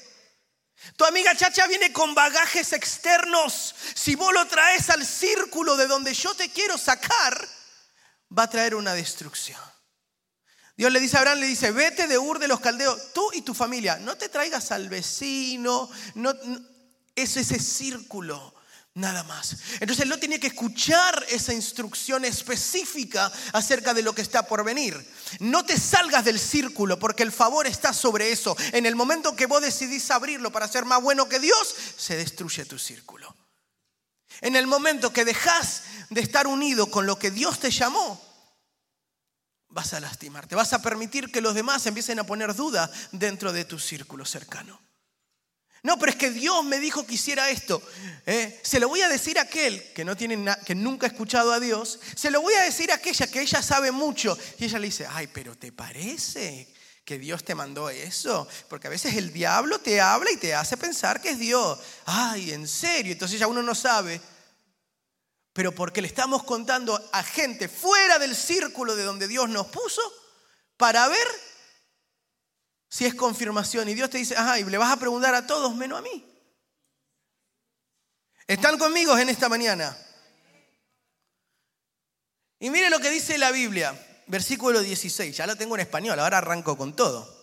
Tu 0.95 1.05
amiga 1.05 1.35
Chacha 1.35 1.67
viene 1.67 1.91
con 1.91 2.13
bagajes 2.13 2.73
externos. 2.73 3.75
Si 3.93 4.15
vos 4.15 4.33
lo 4.33 4.45
traes 4.47 4.89
al 4.89 5.05
círculo 5.05 5.75
de 5.75 5.87
donde 5.87 6.13
yo 6.13 6.33
te 6.35 6.49
quiero 6.49 6.77
sacar, 6.77 7.47
va 8.37 8.43
a 8.43 8.49
traer 8.49 8.75
una 8.75 8.93
destrucción. 8.93 9.59
Dios 10.75 10.91
le 10.91 10.99
dice 10.99 11.17
a 11.17 11.21
Abraham, 11.21 11.39
le 11.39 11.47
dice, 11.47 11.71
vete 11.71 12.07
de 12.07 12.19
Ur 12.19 12.37
de 12.37 12.47
los 12.47 12.59
Caldeos, 12.59 13.11
tú 13.11 13.31
y 13.33 13.41
tu 13.41 13.55
familia, 13.55 13.97
no 13.97 14.15
te 14.15 14.29
traigas 14.29 14.71
al 14.71 14.89
vecino, 14.89 15.89
no, 16.13 16.35
es 17.15 17.35
ese 17.35 17.59
círculo, 17.59 18.53
nada 18.97 19.23
más. 19.23 19.57
Entonces 19.79 20.07
no 20.07 20.17
tiene 20.17 20.39
que 20.39 20.47
escuchar 20.47 21.25
esa 21.29 21.53
instrucción 21.53 22.25
específica 22.25 23.31
acerca 23.53 23.93
de 23.93 24.01
lo 24.01 24.13
que 24.13 24.23
está 24.23 24.47
por 24.47 24.63
venir. 24.63 25.07
No 25.39 25.63
te 25.63 25.79
salgas 25.79 26.25
del 26.25 26.39
círculo 26.39 26.97
porque 26.97 27.23
el 27.23 27.31
favor 27.31 27.67
está 27.67 27.93
sobre 27.93 28.31
eso. 28.31 28.57
En 28.73 28.85
el 28.85 28.95
momento 28.95 29.35
que 29.35 29.45
vos 29.45 29.61
decidís 29.61 30.09
abrirlo 30.09 30.51
para 30.51 30.67
ser 30.67 30.83
más 30.83 31.01
bueno 31.01 31.29
que 31.29 31.39
Dios, 31.39 31.75
se 31.95 32.15
destruye 32.15 32.65
tu 32.65 32.79
círculo. 32.79 33.35
En 34.41 34.55
el 34.55 34.67
momento 34.67 35.13
que 35.13 35.25
dejas 35.25 35.83
de 36.09 36.21
estar 36.21 36.47
unido 36.47 36.89
con 36.89 37.05
lo 37.05 37.19
que 37.19 37.31
Dios 37.31 37.59
te 37.59 37.69
llamó, 37.69 38.19
vas 39.69 39.93
a 39.93 39.99
lastimarte, 39.99 40.55
vas 40.55 40.73
a 40.73 40.81
permitir 40.81 41.31
que 41.31 41.41
los 41.41 41.53
demás 41.53 41.85
empiecen 41.85 42.19
a 42.19 42.25
poner 42.25 42.55
duda 42.55 42.91
dentro 43.11 43.53
de 43.53 43.63
tu 43.65 43.77
círculo 43.77 44.25
cercano. 44.25 44.86
No, 45.87 45.97
pero 45.97 46.11
es 46.11 46.17
que 46.17 46.31
Dios 46.31 46.65
me 46.65 46.81
dijo 46.81 47.05
que 47.07 47.13
hiciera 47.13 47.49
esto. 47.49 47.81
¿eh? 48.25 48.59
Se 48.61 48.77
lo 48.77 48.89
voy 48.89 49.03
a 49.03 49.07
decir 49.07 49.39
a 49.39 49.43
aquel 49.43 49.93
que, 49.93 50.03
no 50.03 50.17
tiene 50.17 50.53
que 50.65 50.75
nunca 50.75 51.07
ha 51.07 51.09
escuchado 51.09 51.53
a 51.53 51.61
Dios. 51.61 52.01
Se 52.13 52.29
lo 52.29 52.41
voy 52.41 52.53
a 52.55 52.63
decir 52.63 52.91
a 52.91 52.95
aquella 52.95 53.25
que 53.27 53.39
ella 53.39 53.61
sabe 53.61 53.93
mucho. 53.93 54.37
Y 54.59 54.65
ella 54.65 54.79
le 54.79 54.87
dice, 54.87 55.07
ay, 55.09 55.27
pero 55.27 55.57
¿te 55.57 55.71
parece 55.71 56.67
que 57.05 57.17
Dios 57.17 57.45
te 57.45 57.55
mandó 57.55 57.89
eso? 57.89 58.49
Porque 58.67 58.87
a 58.87 58.89
veces 58.89 59.15
el 59.15 59.31
diablo 59.31 59.79
te 59.79 60.01
habla 60.01 60.29
y 60.29 60.35
te 60.35 60.53
hace 60.53 60.75
pensar 60.75 61.21
que 61.21 61.29
es 61.29 61.39
Dios. 61.39 61.79
Ay, 62.05 62.51
en 62.51 62.67
serio. 62.67 63.13
Entonces 63.13 63.39
ya 63.39 63.47
uno 63.47 63.63
no 63.63 63.73
sabe 63.73 64.19
pero 65.53 65.71
porque 65.71 66.03
le 66.03 66.07
estamos 66.07 66.43
contando 66.43 67.01
a 67.13 67.23
gente 67.23 67.67
fuera 67.67 68.19
del 68.19 68.35
círculo 68.35 68.95
de 68.95 69.03
donde 69.03 69.27
Dios 69.27 69.49
nos 69.49 69.65
puso 69.67 70.01
para 70.75 71.07
ver 71.07 71.27
si 72.89 73.05
es 73.05 73.15
confirmación. 73.15 73.89
Y 73.89 73.93
Dios 73.93 74.09
te 74.09 74.17
dice, 74.17 74.35
ajá, 74.35 74.59
y 74.59 74.63
le 74.63 74.77
vas 74.77 74.91
a 74.91 74.99
preguntar 74.99 75.35
a 75.35 75.45
todos 75.45 75.75
menos 75.75 75.99
a 75.99 76.01
mí. 76.01 76.25
¿Están 78.47 78.77
conmigo 78.77 79.17
en 79.17 79.29
esta 79.29 79.49
mañana? 79.49 79.97
Y 82.59 82.69
mire 82.69 82.89
lo 82.89 82.99
que 82.99 83.09
dice 83.09 83.37
la 83.37 83.51
Biblia, 83.51 83.93
versículo 84.27 84.81
16, 84.81 85.35
ya 85.35 85.45
lo 85.45 85.55
tengo 85.55 85.75
en 85.75 85.81
español, 85.81 86.19
ahora 86.19 86.39
arranco 86.39 86.77
con 86.77 86.95
todo. 86.95 87.35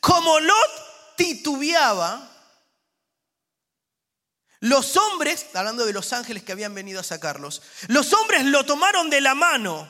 Como 0.00 0.40
Lot 0.40 1.16
titubeaba, 1.16 2.30
los 4.60 4.96
hombres, 4.96 5.46
hablando 5.52 5.84
de 5.84 5.92
los 5.92 6.12
ángeles 6.14 6.42
que 6.42 6.52
habían 6.52 6.74
venido 6.74 7.00
a 7.00 7.04
sacarlos, 7.04 7.60
los 7.88 8.12
hombres 8.14 8.44
lo 8.46 8.64
tomaron 8.64 9.10
de 9.10 9.20
la 9.20 9.34
mano, 9.34 9.86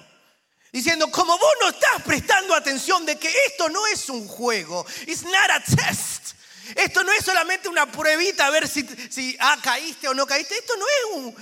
diciendo, 0.75 1.09
como 1.09 1.39
vos 1.39 1.53
no 1.61 1.69
estás 1.69 2.03
prestando 2.03 2.53
atención 2.53 3.07
de 3.07 3.17
que 3.17 3.33
esto 3.47 3.69
no 3.69 3.87
es 3.87 4.09
un 4.09 4.27
juego, 4.27 4.85
it's 5.07 5.23
not 5.23 5.51
a 5.51 5.63
test. 5.63 6.35
Esto 6.75 7.05
no 7.05 7.13
es 7.13 7.25
solamente 7.25 7.69
una 7.69 7.91
pruebita 7.91 8.47
a 8.47 8.51
ver 8.51 8.67
si, 8.67 8.85
si 9.09 9.37
ah, 9.39 9.57
caíste 9.63 10.09
o 10.09 10.15
no 10.15 10.27
caíste. 10.27 10.59
Esto 10.59 10.77
no 10.77 10.85
es 10.85 11.17
un, 11.17 11.37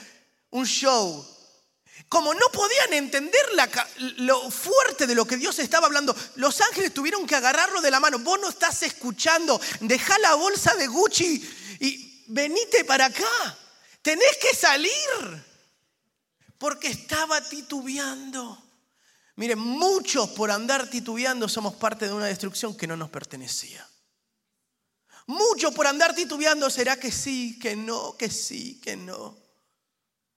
un 0.50 0.66
show. 0.66 1.26
Como 2.10 2.34
no 2.34 2.46
podían 2.52 2.92
entender 2.92 3.40
lo 4.18 4.50
fuerte 4.50 5.06
de 5.06 5.14
lo 5.14 5.24
que 5.24 5.38
Dios 5.38 5.58
estaba 5.60 5.86
hablando, 5.86 6.14
los 6.34 6.60
ángeles 6.60 6.92
tuvieron 6.92 7.26
que 7.26 7.34
agarrarlo 7.34 7.80
de 7.80 7.90
la 7.90 8.00
mano. 8.00 8.18
Vos 8.18 8.38
no 8.38 8.50
estás 8.50 8.82
escuchando, 8.82 9.58
deja 9.80 10.18
la 10.18 10.34
bolsa 10.34 10.74
de 10.74 10.88
Gucci 10.88 11.76
y 11.80 12.24
venite 12.26 12.84
para 12.84 13.06
acá, 13.06 13.56
tenés 14.02 14.36
que 14.42 14.54
salir, 14.54 14.92
porque 16.58 16.88
estaba 16.88 17.40
titubeando. 17.40 18.71
Miren, 19.36 19.58
muchos 19.58 20.30
por 20.30 20.50
andar 20.50 20.90
titubeando 20.90 21.48
somos 21.48 21.74
parte 21.74 22.06
de 22.06 22.12
una 22.12 22.26
destrucción 22.26 22.76
que 22.76 22.86
no 22.86 22.96
nos 22.96 23.10
pertenecía. 23.10 23.88
Muchos 25.26 25.72
por 25.72 25.86
andar 25.86 26.14
titubeando, 26.14 26.68
será 26.68 26.96
que 26.96 27.10
sí, 27.10 27.58
que 27.58 27.76
no, 27.76 28.16
que 28.16 28.28
sí, 28.28 28.80
que 28.80 28.96
no. 28.96 29.40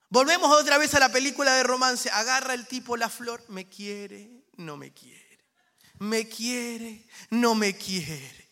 Volvemos 0.08 0.50
otra 0.50 0.78
vez 0.78 0.94
a 0.94 1.00
la 1.00 1.10
película 1.10 1.54
de 1.54 1.64
romance. 1.64 2.08
Agarra 2.10 2.54
el 2.54 2.66
tipo 2.66 2.96
la 2.96 3.10
flor, 3.10 3.44
me 3.48 3.68
quiere, 3.68 4.44
no 4.56 4.76
me 4.76 4.92
quiere. 4.92 5.44
Me 5.98 6.28
quiere, 6.28 7.06
no 7.30 7.54
me 7.54 7.76
quiere. 7.76 8.46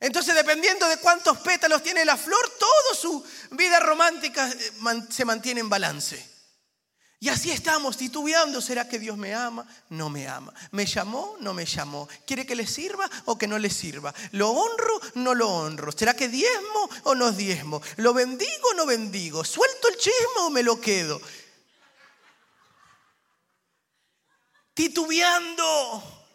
Entonces, 0.00 0.34
dependiendo 0.34 0.88
de 0.88 0.98
cuántos 0.98 1.38
pétalos 1.38 1.82
tiene 1.82 2.04
la 2.04 2.16
flor, 2.16 2.48
toda 2.58 2.94
su 2.94 3.24
vida 3.52 3.80
romántica 3.80 4.48
eh, 4.48 4.72
se 5.10 5.24
mantiene 5.24 5.60
en 5.60 5.68
balance. 5.68 6.35
Y 7.18 7.30
así 7.30 7.50
estamos 7.50 7.96
titubeando, 7.96 8.60
¿será 8.60 8.86
que 8.86 8.98
Dios 8.98 9.16
me 9.16 9.34
ama? 9.34 9.66
No 9.88 10.10
me 10.10 10.28
ama. 10.28 10.52
¿Me 10.72 10.84
llamó? 10.84 11.36
No 11.40 11.54
me 11.54 11.64
llamó. 11.64 12.08
¿Quiere 12.26 12.44
que 12.44 12.54
le 12.54 12.66
sirva 12.66 13.08
o 13.24 13.38
que 13.38 13.48
no 13.48 13.58
le 13.58 13.70
sirva? 13.70 14.14
¿Lo 14.32 14.50
honro? 14.50 15.00
No 15.14 15.34
lo 15.34 15.48
honro. 15.48 15.92
¿Será 15.92 16.14
que 16.14 16.28
diezmo 16.28 16.90
o 17.04 17.14
no 17.14 17.32
diezmo? 17.32 17.80
¿Lo 17.96 18.12
bendigo 18.12 18.68
o 18.70 18.74
no 18.74 18.84
bendigo? 18.84 19.44
¿Suelto 19.44 19.88
el 19.88 19.96
chisme 19.96 20.40
o 20.40 20.50
me 20.50 20.62
lo 20.62 20.78
quedo? 20.78 21.20
Titubeando. 24.74 26.25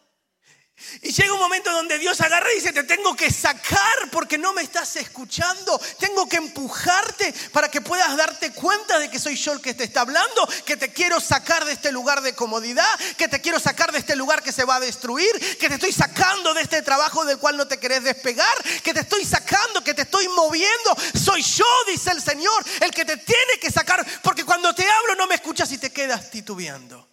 Y 1.01 1.11
llega 1.11 1.33
un 1.33 1.39
momento 1.39 1.71
donde 1.71 1.99
Dios 1.99 2.19
agarra 2.21 2.51
y 2.51 2.55
dice, 2.55 2.73
te 2.73 2.83
tengo 2.83 3.15
que 3.15 3.31
sacar 3.31 4.09
porque 4.11 4.37
no 4.37 4.53
me 4.53 4.61
estás 4.61 4.95
escuchando. 4.95 5.79
Tengo 5.99 6.27
que 6.27 6.37
empujarte 6.37 7.33
para 7.51 7.69
que 7.69 7.81
puedas 7.81 8.15
darte 8.17 8.51
cuenta 8.51 8.99
de 8.99 9.09
que 9.09 9.19
soy 9.19 9.35
yo 9.35 9.53
el 9.53 9.61
que 9.61 9.73
te 9.73 9.83
está 9.83 10.01
hablando, 10.01 10.47
que 10.65 10.77
te 10.77 10.91
quiero 10.91 11.19
sacar 11.19 11.65
de 11.65 11.73
este 11.73 11.91
lugar 11.91 12.21
de 12.21 12.33
comodidad, 12.33 12.99
que 13.17 13.27
te 13.27 13.41
quiero 13.41 13.59
sacar 13.59 13.91
de 13.91 13.99
este 13.99 14.15
lugar 14.15 14.43
que 14.43 14.51
se 14.51 14.65
va 14.65 14.75
a 14.75 14.79
destruir, 14.79 15.31
que 15.57 15.67
te 15.67 15.75
estoy 15.75 15.91
sacando 15.91 16.53
de 16.53 16.61
este 16.61 16.81
trabajo 16.81 17.25
del 17.25 17.37
cual 17.37 17.57
no 17.57 17.67
te 17.67 17.77
querés 17.77 18.03
despegar, 18.03 18.55
que 18.83 18.93
te 18.93 19.01
estoy 19.01 19.25
sacando, 19.25 19.83
que 19.83 19.93
te 19.93 20.03
estoy 20.03 20.27
moviendo. 20.29 20.95
Soy 21.13 21.41
yo, 21.41 21.65
dice 21.87 22.11
el 22.11 22.21
Señor, 22.21 22.65
el 22.79 22.91
que 22.91 23.05
te 23.05 23.17
tiene 23.17 23.59
que 23.59 23.71
sacar, 23.71 24.05
porque 24.21 24.45
cuando 24.45 24.73
te 24.73 24.89
hablo 24.89 25.15
no 25.15 25.27
me 25.27 25.35
escuchas 25.35 25.71
y 25.71 25.77
te 25.77 25.91
quedas 25.91 26.29
titubeando. 26.31 27.10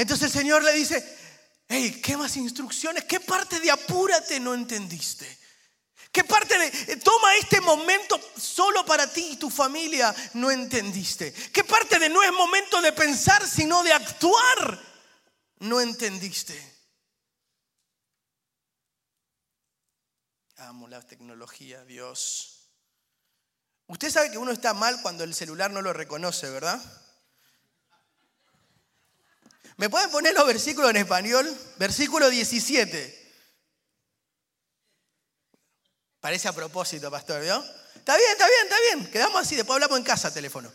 Entonces 0.00 0.28
el 0.28 0.40
Señor 0.40 0.64
le 0.64 0.72
dice, 0.72 1.18
hey, 1.68 2.00
¿qué 2.02 2.16
más 2.16 2.34
instrucciones? 2.38 3.04
¿Qué 3.04 3.20
parte 3.20 3.60
de 3.60 3.70
apúrate 3.70 4.40
no 4.40 4.54
entendiste? 4.54 5.38
¿Qué 6.10 6.24
parte 6.24 6.58
de 6.58 6.92
eh, 6.94 6.96
toma 6.96 7.36
este 7.36 7.60
momento 7.60 8.18
solo 8.34 8.86
para 8.86 9.12
ti 9.12 9.32
y 9.32 9.36
tu 9.36 9.50
familia 9.50 10.14
no 10.32 10.50
entendiste? 10.50 11.34
¿Qué 11.52 11.64
parte 11.64 11.98
de 11.98 12.08
no 12.08 12.22
es 12.22 12.32
momento 12.32 12.80
de 12.80 12.92
pensar 12.92 13.46
sino 13.46 13.82
de 13.82 13.92
actuar 13.92 14.80
no 15.58 15.82
entendiste? 15.82 16.58
Amo 20.56 20.88
la 20.88 21.06
tecnología, 21.06 21.84
Dios. 21.84 22.70
Usted 23.86 24.08
sabe 24.08 24.30
que 24.30 24.38
uno 24.38 24.52
está 24.52 24.72
mal 24.72 25.02
cuando 25.02 25.24
el 25.24 25.34
celular 25.34 25.70
no 25.70 25.82
lo 25.82 25.92
reconoce, 25.92 26.48
¿verdad? 26.48 26.80
¿Me 29.80 29.88
pueden 29.88 30.10
poner 30.10 30.34
los 30.34 30.46
versículos 30.46 30.90
en 30.90 30.98
español? 30.98 31.58
Versículo 31.78 32.28
17. 32.28 33.32
Parece 36.20 36.48
a 36.48 36.52
propósito, 36.52 37.10
pastor, 37.10 37.42
¿no? 37.42 37.64
Está 37.94 38.14
bien, 38.14 38.30
está 38.30 38.46
bien, 38.46 38.60
está 38.64 38.76
bien. 38.78 39.10
Quedamos 39.10 39.40
así, 39.40 39.56
después 39.56 39.76
hablamos 39.76 39.96
en 39.96 40.04
casa, 40.04 40.34
teléfono. 40.34 40.70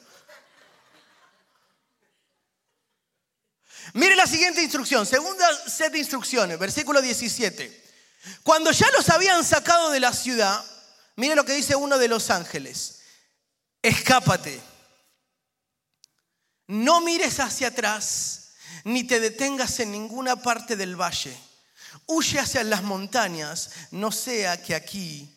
Mire 3.94 4.16
la 4.16 4.26
siguiente 4.26 4.64
instrucción, 4.64 5.06
segunda 5.06 5.48
set 5.70 5.92
de 5.92 6.00
instrucciones, 6.00 6.58
versículo 6.58 7.00
17. 7.00 7.84
Cuando 8.42 8.72
ya 8.72 8.90
los 8.90 9.08
habían 9.12 9.46
sacado 9.46 9.92
de 9.92 10.00
la 10.00 10.14
ciudad, 10.14 10.66
mire 11.16 11.36
lo 11.36 11.46
que 11.46 11.54
dice 11.54 11.76
uno 11.76 12.00
de 12.00 12.08
los 12.08 12.32
ángeles. 12.32 13.02
Escápate. 13.84 14.60
No 16.66 17.02
mires 17.02 17.40
hacia 17.40 17.68
atrás 17.68 18.45
ni 18.84 19.04
te 19.04 19.20
detengas 19.20 19.80
en 19.80 19.92
ninguna 19.92 20.36
parte 20.36 20.76
del 20.76 21.00
valle. 21.00 21.36
Huye 22.08 22.40
hacia 22.40 22.64
las 22.64 22.84
montañas, 22.84 23.72
no 23.92 24.12
sea 24.12 24.62
que 24.62 24.76
aquí 24.76 25.34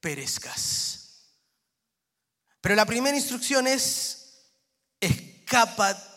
perezcas. 0.00 1.00
Pero 2.60 2.74
la 2.74 2.86
primera 2.86 3.16
instrucción 3.16 3.66
es, 3.66 4.34
escápate. 5.00 6.10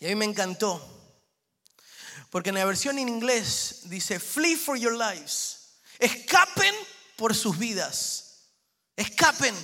Y 0.00 0.06
a 0.06 0.08
mí 0.08 0.14
me 0.16 0.24
encantó, 0.24 0.88
Porque 2.30 2.48
en 2.48 2.56
la 2.56 2.64
versión 2.64 2.98
en 2.98 3.08
inglés 3.08 3.82
dice, 3.84 4.18
flee 4.18 4.56
for 4.56 4.76
your 4.76 4.94
lives. 4.94 5.74
Escapen 5.98 6.74
por 7.16 7.34
sus 7.34 7.58
vidas. 7.58 8.48
Escapen. 8.96 9.54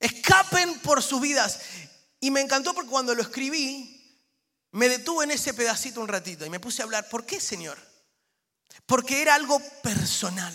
Escapen 0.00 0.80
por 0.80 1.02
sus 1.02 1.20
vidas. 1.20 1.60
Y 2.20 2.30
me 2.30 2.40
encantó 2.40 2.74
porque 2.74 2.90
cuando 2.90 3.14
lo 3.14 3.22
escribí, 3.22 3.96
me 4.72 4.88
detuve 4.88 5.24
en 5.24 5.32
ese 5.32 5.54
pedacito 5.54 6.00
un 6.00 6.08
ratito 6.08 6.44
y 6.44 6.50
me 6.50 6.60
puse 6.60 6.82
a 6.82 6.84
hablar. 6.84 7.08
¿Por 7.08 7.24
qué, 7.24 7.40
Señor? 7.40 7.78
Porque 8.86 9.22
era 9.22 9.34
algo 9.34 9.60
personal. 9.82 10.54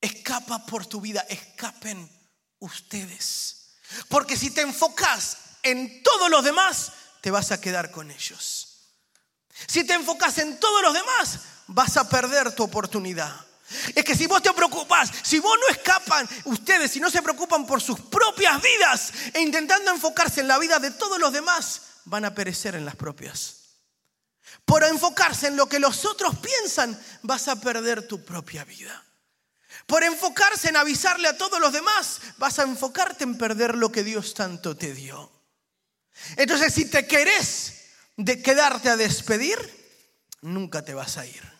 Escapa 0.00 0.64
por 0.64 0.86
tu 0.86 1.00
vida, 1.00 1.26
escapen 1.28 2.08
ustedes. 2.60 3.74
Porque 4.08 4.36
si 4.36 4.50
te 4.50 4.60
enfocas 4.60 5.38
en 5.62 6.02
todos 6.02 6.30
los 6.30 6.44
demás, 6.44 6.92
te 7.20 7.30
vas 7.30 7.50
a 7.50 7.60
quedar 7.60 7.90
con 7.90 8.10
ellos. 8.10 8.68
Si 9.66 9.84
te 9.84 9.94
enfocas 9.94 10.38
en 10.38 10.60
todos 10.60 10.82
los 10.82 10.94
demás, 10.94 11.40
vas 11.66 11.96
a 11.96 12.08
perder 12.08 12.54
tu 12.54 12.62
oportunidad. 12.62 13.47
Es 13.94 14.04
que 14.04 14.16
si 14.16 14.26
vos 14.26 14.42
te 14.42 14.52
preocupas, 14.52 15.10
si 15.22 15.38
vos 15.40 15.56
no 15.60 15.74
escapan, 15.74 16.28
ustedes, 16.44 16.90
si 16.90 17.00
no 17.00 17.10
se 17.10 17.22
preocupan 17.22 17.66
por 17.66 17.80
sus 17.82 18.00
propias 18.00 18.60
vidas 18.62 19.12
e 19.34 19.40
intentando 19.40 19.90
enfocarse 19.90 20.40
en 20.40 20.48
la 20.48 20.58
vida 20.58 20.78
de 20.78 20.90
todos 20.90 21.18
los 21.18 21.32
demás, 21.32 21.82
van 22.04 22.24
a 22.24 22.34
perecer 22.34 22.74
en 22.74 22.86
las 22.86 22.96
propias. 22.96 23.56
Por 24.64 24.84
enfocarse 24.84 25.48
en 25.48 25.56
lo 25.56 25.68
que 25.68 25.78
los 25.78 26.04
otros 26.04 26.36
piensan, 26.38 26.98
vas 27.22 27.48
a 27.48 27.60
perder 27.60 28.06
tu 28.06 28.24
propia 28.24 28.64
vida. 28.64 29.04
Por 29.86 30.02
enfocarse 30.02 30.68
en 30.68 30.76
avisarle 30.76 31.28
a 31.28 31.36
todos 31.36 31.60
los 31.60 31.72
demás, 31.72 32.20
vas 32.38 32.58
a 32.58 32.62
enfocarte 32.62 33.24
en 33.24 33.38
perder 33.38 33.74
lo 33.74 33.92
que 33.92 34.04
Dios 34.04 34.34
tanto 34.34 34.76
te 34.76 34.92
dio. 34.92 35.30
Entonces, 36.36 36.74
si 36.74 36.86
te 36.86 37.06
querés 37.06 37.84
de 38.16 38.42
quedarte 38.42 38.88
a 38.88 38.96
despedir, 38.96 39.58
nunca 40.40 40.82
te 40.82 40.94
vas 40.94 41.16
a 41.16 41.26
ir. 41.26 41.57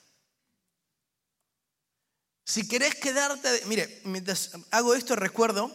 Si 2.48 2.66
querés 2.66 2.94
quedarte, 2.94 3.48
mire, 3.66 4.00
mientras 4.04 4.52
hago 4.70 4.94
esto 4.94 5.14
recuerdo, 5.14 5.70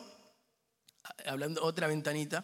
hablando 1.27 1.63
otra 1.63 1.85
ventanita, 1.85 2.43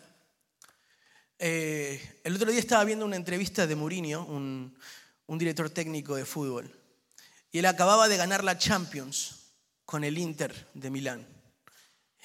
eh, 1.40 2.22
el 2.24 2.36
otro 2.36 2.52
día 2.52 2.60
estaba 2.60 2.84
viendo 2.84 3.06
una 3.06 3.16
entrevista 3.16 3.66
de 3.66 3.76
Mourinho, 3.76 4.24
un, 4.26 4.78
un 5.26 5.38
director 5.40 5.72
técnico 5.72 6.16
de 6.16 6.26
fútbol, 6.26 6.72
y 7.52 7.58
él 7.58 7.66
acababa 7.66 8.08
de 8.08 8.18
ganar 8.18 8.44
la 8.44 8.60
Champions 8.60 9.54
con 9.84 10.04
el 10.04 10.18
Inter 10.20 10.68
de 10.76 10.92
Milán. 10.92 11.28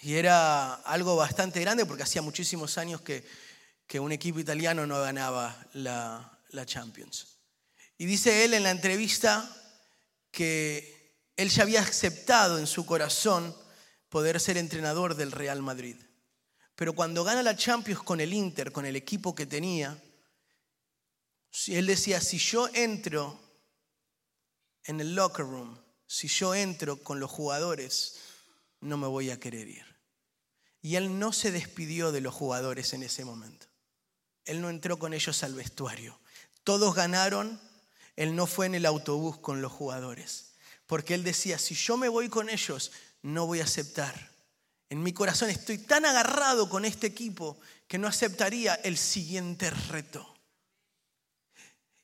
Y 0.02 0.16
era 0.16 0.74
algo 0.74 1.16
bastante 1.16 1.60
grande 1.62 1.86
porque 1.86 2.02
hacía 2.02 2.20
muchísimos 2.20 2.76
años 2.76 3.00
que 3.00 3.24
que 3.86 4.00
un 4.00 4.12
equipo 4.12 4.40
italiano 4.40 4.86
no 4.86 5.00
ganaba 5.00 5.66
la, 5.74 6.30
Champions. 6.64 7.38
Y 7.98 8.06
dice 8.06 8.44
él 8.44 8.54
en 8.54 8.62
la 8.62 8.70
entrevista 8.70 9.48
que 10.30 10.93
él 11.36 11.50
ya 11.50 11.62
había 11.62 11.80
aceptado 11.80 12.58
en 12.58 12.66
su 12.66 12.86
corazón 12.86 13.54
poder 14.08 14.38
ser 14.40 14.56
entrenador 14.56 15.16
del 15.16 15.32
Real 15.32 15.62
Madrid. 15.62 15.96
Pero 16.76 16.92
cuando 16.92 17.24
gana 17.24 17.42
la 17.42 17.56
Champions 17.56 18.02
con 18.02 18.20
el 18.20 18.32
Inter, 18.32 18.72
con 18.72 18.86
el 18.86 18.96
equipo 18.96 19.34
que 19.34 19.46
tenía, 19.46 20.00
él 21.68 21.86
decía, 21.86 22.20
si 22.20 22.38
yo 22.38 22.68
entro 22.74 23.40
en 24.84 25.00
el 25.00 25.14
locker 25.14 25.44
room, 25.44 25.78
si 26.06 26.28
yo 26.28 26.54
entro 26.54 27.02
con 27.02 27.20
los 27.20 27.30
jugadores, 27.30 28.18
no 28.80 28.96
me 28.96 29.06
voy 29.06 29.30
a 29.30 29.40
querer 29.40 29.68
ir. 29.68 29.86
Y 30.82 30.96
él 30.96 31.18
no 31.18 31.32
se 31.32 31.50
despidió 31.50 32.12
de 32.12 32.20
los 32.20 32.34
jugadores 32.34 32.92
en 32.92 33.02
ese 33.02 33.24
momento. 33.24 33.66
Él 34.44 34.60
no 34.60 34.68
entró 34.68 34.98
con 34.98 35.14
ellos 35.14 35.42
al 35.42 35.54
vestuario. 35.54 36.20
Todos 36.62 36.94
ganaron, 36.94 37.60
él 38.16 38.36
no 38.36 38.46
fue 38.46 38.66
en 38.66 38.74
el 38.74 38.84
autobús 38.84 39.38
con 39.38 39.62
los 39.62 39.72
jugadores. 39.72 40.53
Porque 40.94 41.14
él 41.14 41.24
decía, 41.24 41.58
si 41.58 41.74
yo 41.74 41.96
me 41.96 42.08
voy 42.08 42.28
con 42.28 42.48
ellos, 42.48 42.92
no 43.22 43.48
voy 43.48 43.58
a 43.58 43.64
aceptar. 43.64 44.30
En 44.88 45.02
mi 45.02 45.12
corazón 45.12 45.50
estoy 45.50 45.78
tan 45.78 46.04
agarrado 46.04 46.68
con 46.68 46.84
este 46.84 47.08
equipo 47.08 47.58
que 47.88 47.98
no 47.98 48.06
aceptaría 48.06 48.74
el 48.76 48.96
siguiente 48.96 49.70
reto. 49.70 50.36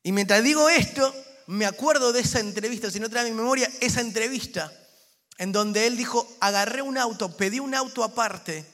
Y 0.02 0.10
mientras 0.10 0.42
digo 0.42 0.68
esto, 0.68 1.14
me 1.46 1.66
acuerdo 1.66 2.12
de 2.12 2.22
esa 2.22 2.40
entrevista, 2.40 2.90
si 2.90 2.98
no 2.98 3.08
trae 3.08 3.30
mi 3.30 3.36
memoria, 3.36 3.70
esa 3.80 4.00
entrevista 4.00 4.72
en 5.38 5.52
donde 5.52 5.86
él 5.86 5.96
dijo, 5.96 6.28
agarré 6.40 6.82
un 6.82 6.98
auto, 6.98 7.36
pedí 7.36 7.60
un 7.60 7.76
auto 7.76 8.02
aparte 8.02 8.66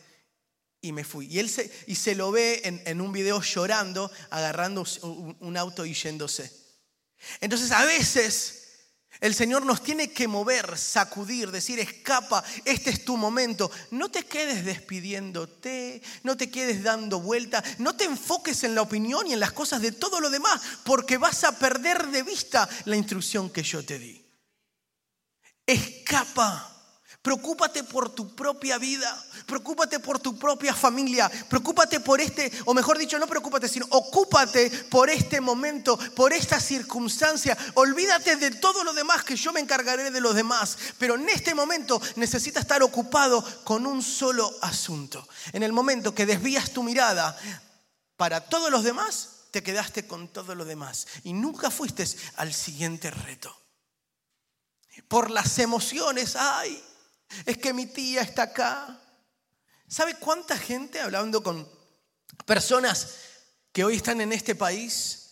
y 0.81 0.93
me 0.93 1.05
fui. 1.05 1.27
Y 1.27 1.41
él 1.41 1.51
se, 1.51 1.71
y 1.88 1.95
se 1.95 2.14
lo 2.14 2.31
ve 2.31 2.62
en, 2.64 3.03
un 3.03 3.12
video 3.12 3.43
llorando, 3.43 4.11
agarrando 4.31 4.83
un, 5.41 5.57
auto 5.59 5.85
y 5.85 5.93
yéndose. 5.93 6.51
Entonces 7.43 7.71
a 7.71 7.85
veces 7.85 8.62
el 9.21 9.35
Señor 9.35 9.64
nos 9.64 9.83
tiene 9.83 10.12
que 10.12 10.29
mover, 10.29 10.77
sacudir, 10.77 11.51
decir, 11.51 11.79
escapa, 11.79 12.45
este 12.64 12.90
es 12.90 13.05
tu 13.05 13.16
momento. 13.16 13.71
No 13.90 14.11
te 14.11 14.25
quedes 14.25 14.64
despidiéndote, 14.64 16.03
no 16.23 16.37
te 16.37 16.51
quedes 16.51 16.83
dando 16.83 17.21
vuelta, 17.21 17.64
no 17.79 17.97
te 17.97 18.05
enfoques 18.05 18.62
en 18.64 18.75
la 18.75 18.83
opinión 18.83 19.27
y 19.27 19.33
en 19.33 19.40
las 19.40 19.53
cosas 19.53 19.81
de 19.81 19.92
todo 19.92 20.21
lo 20.21 20.29
demás, 20.29 20.61
porque 20.85 21.16
vas 21.16 21.45
a 21.45 21.59
perder 21.59 22.09
de 22.09 22.23
vista 22.23 22.69
la 22.85 22.97
instrucción 22.97 23.51
que 23.51 23.62
yo 23.62 23.85
te 23.85 23.99
di. 23.99 24.23
Escapa. 25.66 26.76
Preocúpate 27.27 27.83
por 27.83 28.11
tu 28.11 28.37
propia 28.37 28.79
vida, 28.79 29.11
preocúpate 29.47 29.99
por 29.99 30.21
tu 30.21 30.39
propia 30.39 30.73
familia, 30.73 31.29
preocúpate 31.49 31.99
por 31.99 32.21
este, 32.21 32.53
o 32.67 32.73
mejor 32.73 32.97
dicho, 32.97 33.19
no 33.19 33.27
preocúpate, 33.27 33.69
sino 33.69 33.85
ocúpate 33.91 34.71
por 34.89 35.11
este 35.11 35.41
momento, 35.41 35.99
por 36.15 36.33
esta 36.33 36.61
circunstancia. 36.61 37.59
Olvídate 37.75 38.37
de 38.37 38.53
todo 38.53 38.85
lo 38.85 38.93
demás 38.93 39.25
que 39.25 39.35
yo 39.35 39.53
me 39.53 39.59
encargaré 39.59 40.12
de 40.12 40.21
los 40.21 40.37
demás, 40.37 40.79
pero 41.01 41.17
en 41.17 41.29
este 41.29 41.53
momento 41.53 42.01
necesitas 42.15 42.61
estar 42.61 42.81
ocupado 42.85 43.45
con 43.65 43.89
un 43.89 44.05
solo 44.05 44.49
asunto. 44.62 45.27
En 45.53 45.65
el 45.65 45.73
momento 45.73 46.15
que 46.15 46.27
desvías 46.27 46.71
tu 46.71 46.85
mirada 46.85 47.37
para 48.17 48.43
todos 48.43 48.71
los 48.71 48.85
demás, 48.85 49.31
te 49.51 49.65
quedaste 49.65 50.07
con 50.07 50.29
todo 50.29 50.55
lo 50.55 50.65
demás 50.65 51.09
y 51.25 51.33
nunca 51.33 51.73
fuiste 51.73 52.07
al 52.37 52.55
siguiente 52.55 53.11
reto. 53.11 53.53
Por 55.09 55.33
las 55.33 55.59
emociones, 55.59 56.37
ay, 56.37 56.81
es 57.45 57.59
que 57.59 57.73
mi 57.73 57.87
tía 57.87 58.23
está 58.23 58.45
acá. 58.45 59.01
¿Sabe 59.89 60.15
cuánta 60.17 60.57
gente, 60.57 61.01
hablando 61.01 61.43
con 61.43 61.69
personas 62.45 63.15
que 63.73 63.85
hoy 63.85 63.97
están 63.97 64.21
en 64.21 64.33
este 64.33 64.55
país, 64.55 65.27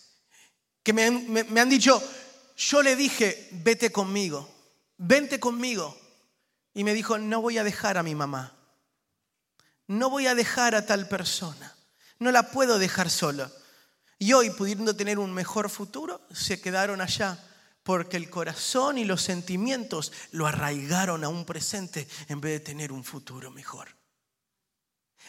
que 0.82 0.92
me 0.92 1.04
han, 1.06 1.68
dicho, 1.70 2.02
yo 2.56 2.82
le 2.82 2.94
dije, 2.94 3.48
vete 3.52 3.90
conmigo, 3.90 4.48
vente 4.98 5.40
conmigo. 5.40 5.98
Y 6.74 6.84
me 6.84 6.92
dijo, 6.92 7.18
no 7.18 7.40
voy 7.40 7.56
a 7.56 7.64
dejar 7.64 7.96
a 7.96 8.02
mi 8.02 8.14
mamá, 8.14 8.52
no 9.86 10.10
voy 10.10 10.26
a 10.26 10.34
dejar 10.34 10.74
a 10.74 10.84
tal 10.84 11.08
persona, 11.08 11.74
no 12.18 12.30
la 12.32 12.50
puedo 12.50 12.78
dejar 12.78 13.10
sola. 13.10 13.50
Y 14.18 14.32
hoy, 14.32 14.50
pudiendo 14.50 14.94
tener 14.94 15.18
un 15.18 15.32
mejor 15.32 15.70
futuro, 15.70 16.20
se 16.32 16.60
quedaron 16.60 17.00
allá 17.00 17.38
porque 17.84 18.16
el 18.16 18.30
corazón 18.30 18.98
y 18.98 19.04
los 19.04 19.22
sentimientos 19.22 20.10
lo 20.32 20.46
arraigaron 20.46 21.22
a 21.22 21.28
un 21.28 21.44
presente 21.44 22.08
en 22.28 22.40
vez 22.40 22.54
de 22.54 22.60
tener 22.60 22.90
un 22.90 23.04
futuro 23.04 23.50
mejor. 23.52 23.94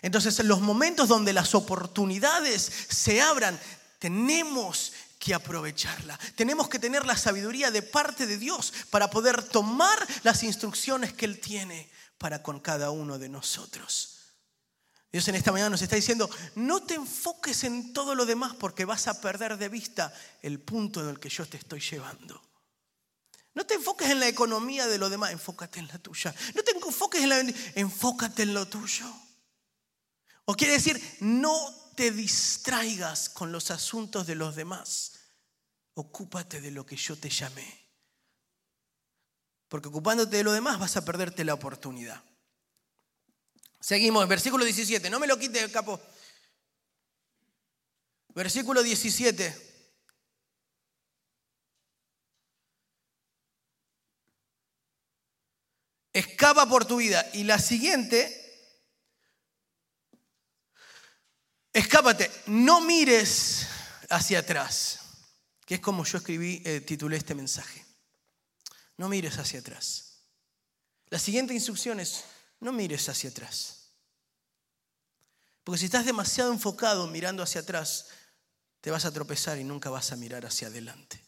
Entonces, 0.02 0.40
en 0.40 0.48
los 0.48 0.62
momentos 0.62 1.08
donde 1.10 1.34
las 1.34 1.54
oportunidades 1.54 2.62
se 2.90 3.22
abran, 3.22 3.60
tenemos 4.00 4.94
que 5.20 5.34
aprovecharla. 5.34 6.18
Tenemos 6.36 6.70
que 6.70 6.80
tener 6.80 7.06
la 7.06 7.18
sabiduría 7.18 7.72
de 7.72 7.82
parte 7.82 8.26
de 8.26 8.38
Dios 8.38 8.74
para 8.90 9.10
poder 9.10 9.44
tomar 9.44 9.98
las 10.24 10.44
instrucciones 10.44 11.14
que 11.14 11.26
Él 11.26 11.40
tiene 11.40 11.90
para 12.18 12.42
con 12.42 12.60
cada 12.60 12.92
uno 12.92 13.20
de 13.20 13.30
nosotros. 13.30 14.16
Dios 15.12 15.28
en 15.30 15.36
esta 15.36 15.52
mañana 15.52 15.70
nos 15.70 15.82
está 15.82 15.96
diciendo, 15.96 16.30
no 16.56 16.84
te 16.84 16.96
enfoques 16.96 17.64
en 17.64 17.94
todo 17.94 18.16
lo 18.16 18.26
demás 18.26 18.54
porque 18.54 18.86
vas 18.86 19.08
a 19.08 19.22
perder 19.22 19.58
de 19.58 19.70
vista 19.70 20.14
el 20.42 20.60
punto 20.60 21.02
en 21.02 21.08
el 21.08 21.20
que 21.20 21.30
yo 21.30 21.46
te 21.46 21.58
estoy 21.58 21.80
llevando. 21.80 22.45
No 23.56 23.66
te 23.66 23.74
enfoques 23.74 24.10
en 24.10 24.20
la 24.20 24.28
economía 24.28 24.86
de 24.86 24.98
lo 24.98 25.10
demás, 25.10 25.32
enfócate 25.32 25.80
en 25.80 25.88
la 25.88 25.98
tuya. 25.98 26.36
No 26.54 26.62
te 26.62 26.72
enfoques 26.72 27.22
en 27.22 27.30
la 27.30 27.40
enfócate 27.76 28.44
en 28.44 28.54
lo 28.54 28.68
tuyo. 28.68 29.06
O 30.44 30.56
quiere 30.56 30.74
decir, 30.74 31.02
no 31.22 31.74
te 31.96 32.12
distraigas 32.12 33.30
con 33.30 33.54
los 33.54 33.72
asuntos 33.72 34.28
de 34.28 34.36
los 34.36 34.58
demás. 34.58 35.14
Ocúpate 35.94 36.60
de 36.60 36.72
lo 36.72 36.86
que 36.86 36.98
yo 36.98 37.18
te 37.18 37.30
llamé. 37.30 37.86
Porque 39.70 39.88
ocupándote 39.88 40.36
de 40.36 40.44
lo 40.44 40.52
demás 40.52 40.78
vas 40.78 40.98
a 40.98 41.06
perderte 41.06 41.46
la 41.46 41.54
oportunidad. 41.54 42.22
Seguimos, 43.80 44.28
versículo 44.28 44.66
17. 44.66 45.10
No 45.10 45.20
me 45.20 45.28
lo 45.28 45.40
quite, 45.40 45.72
capo. 45.72 46.02
Versículo 48.34 48.84
17. 48.84 49.75
Escapa 56.16 56.66
por 56.70 56.86
tu 56.86 56.96
vida. 56.96 57.30
Y 57.34 57.44
la 57.44 57.60
siguiente, 57.60 58.80
escápate, 61.74 62.32
no 62.46 62.80
mires 62.80 63.68
hacia 64.10 64.40
atrás. 64.40 65.02
que 65.66 65.76
es 65.76 65.82
como 65.82 66.06
yo 66.06 66.20
escribí, 66.20 66.62
eh, 66.64 66.80
titulé 66.80 67.18
este 67.18 67.36
mensaje. 67.36 67.86
No 68.96 69.10
mires 69.10 69.38
hacia 69.40 69.60
atrás. 69.60 70.22
La 71.10 71.20
siguiente 71.20 71.54
instrucción 71.54 72.00
es, 72.00 72.24
no 72.62 72.72
mires 72.72 73.10
hacia 73.10 73.32
atrás. 73.32 73.90
Porque 75.66 75.80
si 75.80 75.86
estás 75.86 76.06
demasiado 76.06 76.54
enfocado 76.54 77.08
mirando 77.08 77.44
hacia 77.44 77.60
atrás, 77.60 78.08
te 78.80 78.90
vas 78.90 79.04
a 79.04 79.12
tropezar 79.12 79.58
y 79.58 79.66
nunca 79.66 79.90
vas 79.90 80.14
a 80.14 80.16
mirar 80.16 80.46
hacia 80.46 80.68
adelante. 80.70 81.22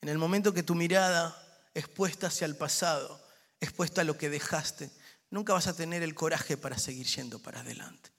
En 0.00 0.08
el 0.08 0.16
momento 0.16 0.54
que 0.54 0.62
tu 0.62 0.74
mirada 0.74 1.36
es 1.74 1.88
puesta 1.88 2.28
hacia 2.28 2.46
el 2.46 2.56
pasado, 2.56 3.27
es 3.60 3.72
puesta 3.72 4.02
a 4.02 4.04
lo 4.04 4.16
que 4.16 4.30
dejaste, 4.30 4.90
nunca 5.30 5.52
vas 5.52 5.66
a 5.66 5.76
tener 5.76 6.02
el 6.02 6.14
coraje 6.14 6.56
para 6.56 6.78
seguir 6.78 7.06
yendo 7.06 7.38
para 7.38 7.60
adelante. 7.60 8.10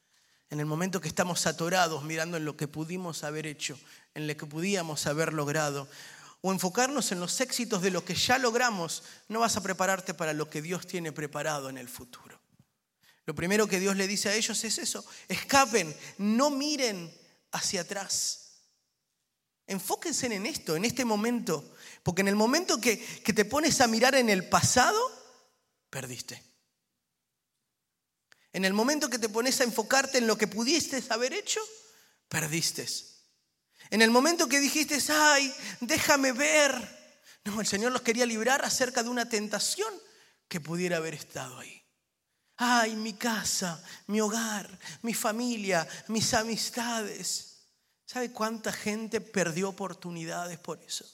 En 0.50 0.60
el 0.60 0.66
momento 0.66 1.00
que 1.00 1.08
estamos 1.08 1.46
atorados 1.46 2.04
mirando 2.04 2.38
en 2.38 2.46
lo 2.46 2.58
que 2.58 2.68
pudimos 2.68 3.24
haber 3.24 3.46
hecho, 3.46 3.80
en 4.16 4.28
lo 4.28 4.36
que 4.36 4.46
pudimos 4.46 5.06
haber 5.06 5.34
logrado, 5.34 5.88
o 6.42 6.52
enfocarnos 6.52 7.12
en 7.12 7.20
los 7.20 7.40
éxitos 7.42 7.82
de 7.82 7.92
lo 7.92 8.06
que 8.06 8.16
ya 8.16 8.38
logramos, 8.38 9.04
no 9.28 9.42
vas 9.42 9.58
a 9.58 9.64
prepararte 9.64 10.14
para 10.14 10.34
lo 10.34 10.50
que 10.50 10.62
Dios 10.62 10.88
tiene 10.88 11.12
preparado 11.12 11.70
en 11.70 11.78
el 11.78 11.90
futuro. 11.90 12.40
Lo 13.26 13.36
primero 13.36 13.68
que 13.68 13.80
Dios 13.80 13.96
le 13.96 14.08
dice 14.08 14.30
a 14.30 14.36
ellos 14.36 14.64
es 14.64 14.80
eso, 14.80 15.06
escapen, 15.28 15.96
no 16.18 16.50
miren 16.50 17.14
hacia 17.52 17.82
atrás. 17.82 18.62
Enfóquense 19.68 20.26
en 20.34 20.48
esto, 20.48 20.76
en 20.76 20.84
este 20.84 21.06
momento, 21.06 21.76
porque 22.02 22.22
en 22.22 22.30
el 22.30 22.36
momento 22.36 22.82
que, 22.82 22.98
que 22.98 23.34
te 23.34 23.46
pones 23.46 23.82
a 23.82 23.88
mirar 23.88 24.16
en 24.16 24.30
el 24.30 24.50
pasado, 24.50 25.19
perdiste. 25.90 26.44
En 28.52 28.66
el 28.66 28.74
momento 28.74 29.10
que 29.10 29.20
te 29.20 29.30
pones 29.30 29.60
a 29.62 29.64
enfocarte 29.64 30.18
en 30.18 30.28
lo 30.28 30.38
que 30.38 30.48
pudiste 30.48 31.04
haber 31.10 31.34
hecho, 31.34 31.60
perdiste. 32.28 32.88
En 33.90 34.02
el 34.02 34.12
momento 34.12 34.48
que 34.48 34.60
dijiste, 34.60 35.00
ay, 35.12 35.54
déjame 35.82 36.32
ver. 36.32 37.00
No, 37.46 37.62
el 37.62 37.68
Señor 37.68 37.92
los 37.92 38.02
quería 38.02 38.26
librar 38.26 38.64
acerca 38.66 39.04
de 39.04 39.10
una 39.10 39.30
tentación 39.30 39.94
que 40.48 40.60
pudiera 40.60 40.98
haber 40.98 41.14
estado 41.14 41.60
ahí. 41.60 41.80
Ay, 42.58 42.96
mi 42.96 43.14
casa, 43.14 43.82
mi 44.08 44.20
hogar, 44.20 44.80
mi 45.04 45.14
familia, 45.14 45.88
mis 46.08 46.34
amistades. 46.34 47.68
¿Sabe 48.06 48.32
cuánta 48.32 48.74
gente 48.74 49.22
perdió 49.22 49.70
oportunidades 49.70 50.60
por 50.60 50.82
eso? 50.84 51.06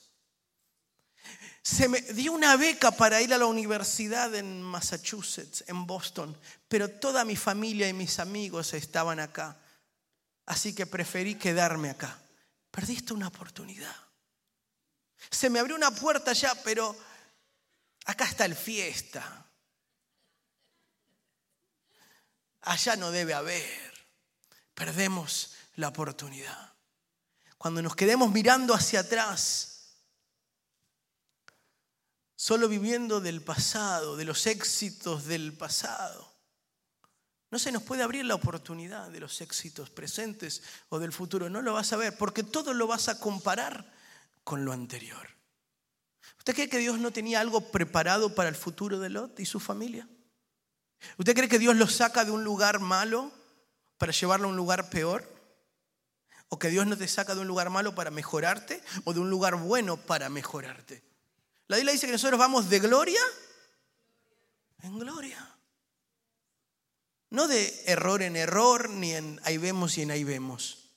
Se 1.65 1.89
me 1.89 1.99
dio 1.99 2.31
una 2.31 2.57
beca 2.57 2.91
para 2.91 3.23
ir 3.23 3.33
a 3.33 3.39
la 3.39 3.47
universidad 3.47 4.35
en 4.35 4.61
Massachusetts, 4.61 5.63
en 5.65 5.87
Boston, 5.87 6.39
pero 6.67 6.87
toda 6.91 7.25
mi 7.25 7.35
familia 7.35 7.89
y 7.89 7.93
mis 7.93 8.19
amigos 8.19 8.75
estaban 8.75 9.19
acá. 9.19 9.57
Así 10.45 10.75
que 10.75 10.85
preferí 10.85 11.33
quedarme 11.33 11.89
acá. 11.89 12.19
Perdiste 12.69 13.15
una 13.15 13.29
oportunidad. 13.29 13.95
Se 15.31 15.49
me 15.49 15.57
abrió 15.57 15.75
una 15.75 15.89
puerta 15.89 16.33
ya, 16.33 16.53
pero 16.63 16.95
acá 18.05 18.25
está 18.25 18.45
el 18.45 18.55
fiesta. 18.55 19.47
Allá 22.61 22.95
no 22.95 23.09
debe 23.09 23.33
haber. 23.33 24.07
Perdemos 24.75 25.55
la 25.77 25.87
oportunidad. 25.87 26.73
Cuando 27.57 27.81
nos 27.81 27.95
quedemos 27.95 28.31
mirando 28.31 28.75
hacia 28.75 28.99
atrás, 28.99 29.74
solo 32.45 32.67
viviendo 32.67 33.21
del 33.21 33.41
pasado, 33.41 34.15
de 34.15 34.23
los 34.23 34.45
éxitos 34.45 35.25
del 35.25 35.53
pasado, 35.53 36.31
no 37.49 37.57
se 37.57 37.71
nos 37.71 37.81
puede 37.81 38.03
abrir 38.03 38.23
la 38.23 38.35
oportunidad 38.35 39.09
de 39.09 39.19
los 39.19 39.41
éxitos 39.41 39.89
presentes 39.89 40.61
o 40.89 40.99
del 40.99 41.11
futuro. 41.11 41.49
No 41.49 41.63
lo 41.63 41.73
vas 41.73 41.91
a 41.91 41.97
ver 41.97 42.15
porque 42.19 42.43
todo 42.43 42.75
lo 42.75 42.85
vas 42.85 43.09
a 43.09 43.19
comparar 43.19 43.91
con 44.43 44.63
lo 44.63 44.73
anterior. 44.73 45.27
¿Usted 46.37 46.53
cree 46.53 46.69
que 46.69 46.77
Dios 46.77 46.99
no 46.99 47.09
tenía 47.09 47.39
algo 47.39 47.71
preparado 47.71 48.35
para 48.35 48.49
el 48.49 48.55
futuro 48.55 48.99
de 48.99 49.09
Lot 49.09 49.39
y 49.39 49.47
su 49.47 49.59
familia? 49.59 50.07
¿Usted 51.17 51.33
cree 51.33 51.49
que 51.49 51.57
Dios 51.57 51.75
lo 51.75 51.87
saca 51.87 52.25
de 52.25 52.31
un 52.31 52.43
lugar 52.43 52.79
malo 52.79 53.31
para 53.97 54.11
llevarlo 54.11 54.49
a 54.49 54.51
un 54.51 54.55
lugar 54.55 54.91
peor? 54.91 55.27
¿O 56.49 56.59
que 56.59 56.69
Dios 56.69 56.85
no 56.85 56.95
te 56.95 57.07
saca 57.07 57.33
de 57.33 57.41
un 57.41 57.47
lugar 57.47 57.71
malo 57.71 57.95
para 57.95 58.11
mejorarte 58.11 58.83
o 59.03 59.13
de 59.13 59.19
un 59.19 59.31
lugar 59.31 59.55
bueno 59.55 59.97
para 59.97 60.29
mejorarte? 60.29 61.14
La 61.67 61.77
Biblia 61.77 61.93
dice 61.93 62.05
que 62.05 62.11
nosotros 62.11 62.39
vamos 62.39 62.69
de 62.69 62.79
gloria 62.79 63.21
en 64.83 64.99
gloria. 64.99 65.55
No 67.31 67.47
de 67.47 67.83
error 67.87 68.21
en 68.21 68.35
error, 68.35 68.89
ni 68.89 69.13
en 69.13 69.41
ahí 69.43 69.57
vemos 69.57 69.97
y 69.97 70.03
en 70.03 70.11
ahí 70.11 70.23
vemos. 70.23 70.91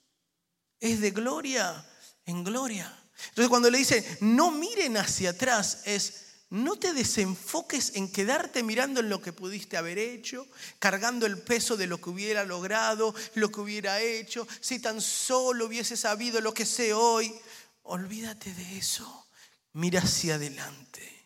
Es 0.78 1.00
de 1.00 1.10
gloria 1.10 1.84
en 2.26 2.44
gloria. 2.44 2.94
Entonces 3.30 3.48
cuando 3.48 3.70
le 3.70 3.78
dice, 3.78 4.18
no 4.20 4.50
miren 4.50 4.96
hacia 4.96 5.30
atrás, 5.30 5.82
es, 5.86 6.26
no 6.50 6.76
te 6.76 6.92
desenfoques 6.92 7.96
en 7.96 8.12
quedarte 8.12 8.62
mirando 8.62 9.00
en 9.00 9.08
lo 9.08 9.20
que 9.20 9.32
pudiste 9.32 9.76
haber 9.76 9.98
hecho, 9.98 10.46
cargando 10.78 11.26
el 11.26 11.38
peso 11.38 11.76
de 11.76 11.86
lo 11.86 12.00
que 12.00 12.10
hubiera 12.10 12.44
logrado, 12.44 13.14
lo 13.34 13.50
que 13.50 13.60
hubiera 13.60 14.00
hecho, 14.00 14.46
si 14.60 14.78
tan 14.78 15.00
solo 15.00 15.66
hubiese 15.66 15.96
sabido 15.96 16.40
lo 16.40 16.54
que 16.54 16.66
sé 16.66 16.92
hoy. 16.92 17.34
Olvídate 17.82 18.52
de 18.54 18.78
eso, 18.78 19.27
mira 19.72 20.00
hacia 20.00 20.34
adelante 20.34 21.18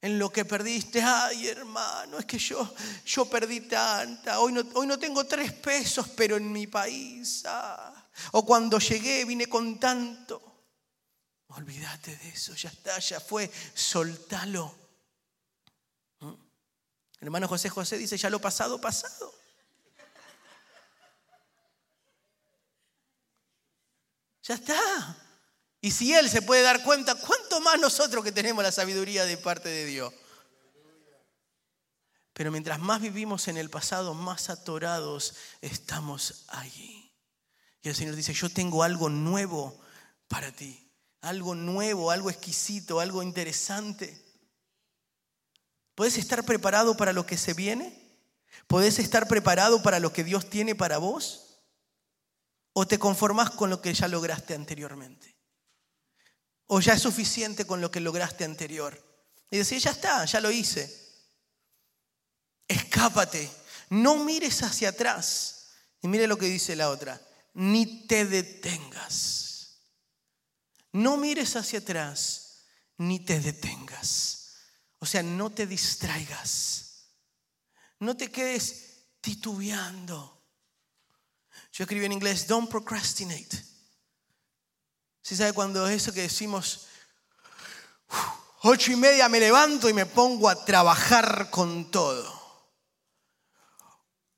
en 0.00 0.18
lo 0.18 0.30
que 0.30 0.44
perdiste. 0.44 1.02
Ay, 1.02 1.48
hermano, 1.48 2.18
es 2.18 2.26
que 2.26 2.38
yo, 2.38 2.74
yo 3.04 3.28
perdí 3.28 3.62
tanta. 3.62 4.40
Hoy 4.40 4.52
no, 4.52 4.62
hoy 4.74 4.86
no 4.86 4.98
tengo 4.98 5.24
tres 5.24 5.52
pesos, 5.52 6.08
pero 6.16 6.36
en 6.36 6.50
mi 6.50 6.66
país. 6.66 7.42
Ah. 7.46 8.08
O 8.32 8.44
cuando 8.44 8.78
llegué 8.78 9.24
vine 9.24 9.46
con 9.46 9.78
tanto. 9.78 10.42
Olvídate 11.48 12.14
de 12.16 12.28
eso, 12.28 12.54
ya 12.54 12.68
está, 12.68 12.98
ya 12.98 13.20
fue, 13.20 13.50
soltalo. 13.74 14.74
¿Mm? 16.20 16.34
Hermano 17.20 17.48
José 17.48 17.70
José 17.70 17.96
dice, 17.96 18.18
ya 18.18 18.28
lo 18.28 18.38
pasado, 18.38 18.78
pasado. 18.80 19.34
Ya 24.42 24.54
está. 24.54 25.27
Y 25.80 25.90
si 25.92 26.14
Él 26.14 26.28
se 26.28 26.42
puede 26.42 26.62
dar 26.62 26.82
cuenta, 26.82 27.14
¿cuánto 27.14 27.60
más 27.60 27.78
nosotros 27.78 28.24
que 28.24 28.32
tenemos 28.32 28.64
la 28.64 28.72
sabiduría 28.72 29.24
de 29.24 29.36
parte 29.36 29.68
de 29.68 29.84
Dios? 29.84 30.12
Pero 32.32 32.52
mientras 32.52 32.78
más 32.78 33.00
vivimos 33.00 33.48
en 33.48 33.56
el 33.56 33.70
pasado, 33.70 34.14
más 34.14 34.50
atorados 34.50 35.34
estamos 35.60 36.44
allí. 36.48 37.12
Y 37.82 37.88
el 37.88 37.94
Señor 37.94 38.16
dice, 38.16 38.32
yo 38.32 38.48
tengo 38.48 38.82
algo 38.82 39.08
nuevo 39.08 39.80
para 40.28 40.52
ti. 40.52 40.84
Algo 41.20 41.54
nuevo, 41.54 42.12
algo 42.12 42.30
exquisito, 42.30 43.00
algo 43.00 43.22
interesante. 43.24 44.24
¿Puedes 45.96 46.16
estar 46.16 46.44
preparado 46.44 46.96
para 46.96 47.12
lo 47.12 47.26
que 47.26 47.36
se 47.36 47.54
viene? 47.54 47.92
¿Puedes 48.68 49.00
estar 49.00 49.26
preparado 49.26 49.82
para 49.82 49.98
lo 49.98 50.12
que 50.12 50.22
Dios 50.22 50.48
tiene 50.48 50.76
para 50.76 50.98
vos? 50.98 51.64
¿O 52.72 52.86
te 52.86 53.00
conformas 53.00 53.50
con 53.50 53.68
lo 53.68 53.82
que 53.82 53.92
ya 53.92 54.06
lograste 54.06 54.54
anteriormente? 54.54 55.37
¿O 56.68 56.80
ya 56.80 56.94
es 56.94 57.02
suficiente 57.02 57.66
con 57.66 57.80
lo 57.80 57.90
que 57.90 58.00
lograste 58.00 58.44
anterior? 58.44 59.02
Y 59.50 59.58
decir, 59.58 59.78
ya 59.78 59.90
está, 59.90 60.24
ya 60.26 60.40
lo 60.40 60.50
hice. 60.50 61.08
Escápate, 62.68 63.50
no 63.90 64.16
mires 64.22 64.62
hacia 64.62 64.90
atrás. 64.90 65.70
Y 66.02 66.08
mire 66.08 66.26
lo 66.26 66.36
que 66.36 66.46
dice 66.46 66.76
la 66.76 66.90
otra, 66.90 67.20
ni 67.54 68.06
te 68.06 68.26
detengas. 68.26 69.80
No 70.92 71.16
mires 71.16 71.56
hacia 71.56 71.78
atrás, 71.78 72.66
ni 72.98 73.20
te 73.20 73.40
detengas. 73.40 74.54
O 74.98 75.06
sea, 75.06 75.22
no 75.22 75.50
te 75.50 75.66
distraigas. 75.66 77.06
No 78.00 78.16
te 78.16 78.30
quedes 78.30 79.06
titubeando. 79.22 80.38
Yo 81.72 81.84
escribí 81.84 82.04
en 82.04 82.12
inglés, 82.12 82.46
don't 82.46 82.70
procrastinate. 82.70 83.64
Si 85.28 85.36
sabe 85.36 85.52
cuando 85.52 85.86
eso 85.86 86.10
que 86.10 86.22
decimos, 86.22 86.86
ocho 88.62 88.92
y 88.92 88.96
media 88.96 89.28
me 89.28 89.38
levanto 89.38 89.86
y 89.90 89.92
me 89.92 90.06
pongo 90.06 90.48
a 90.48 90.64
trabajar 90.64 91.50
con 91.50 91.90
todo. 91.90 92.64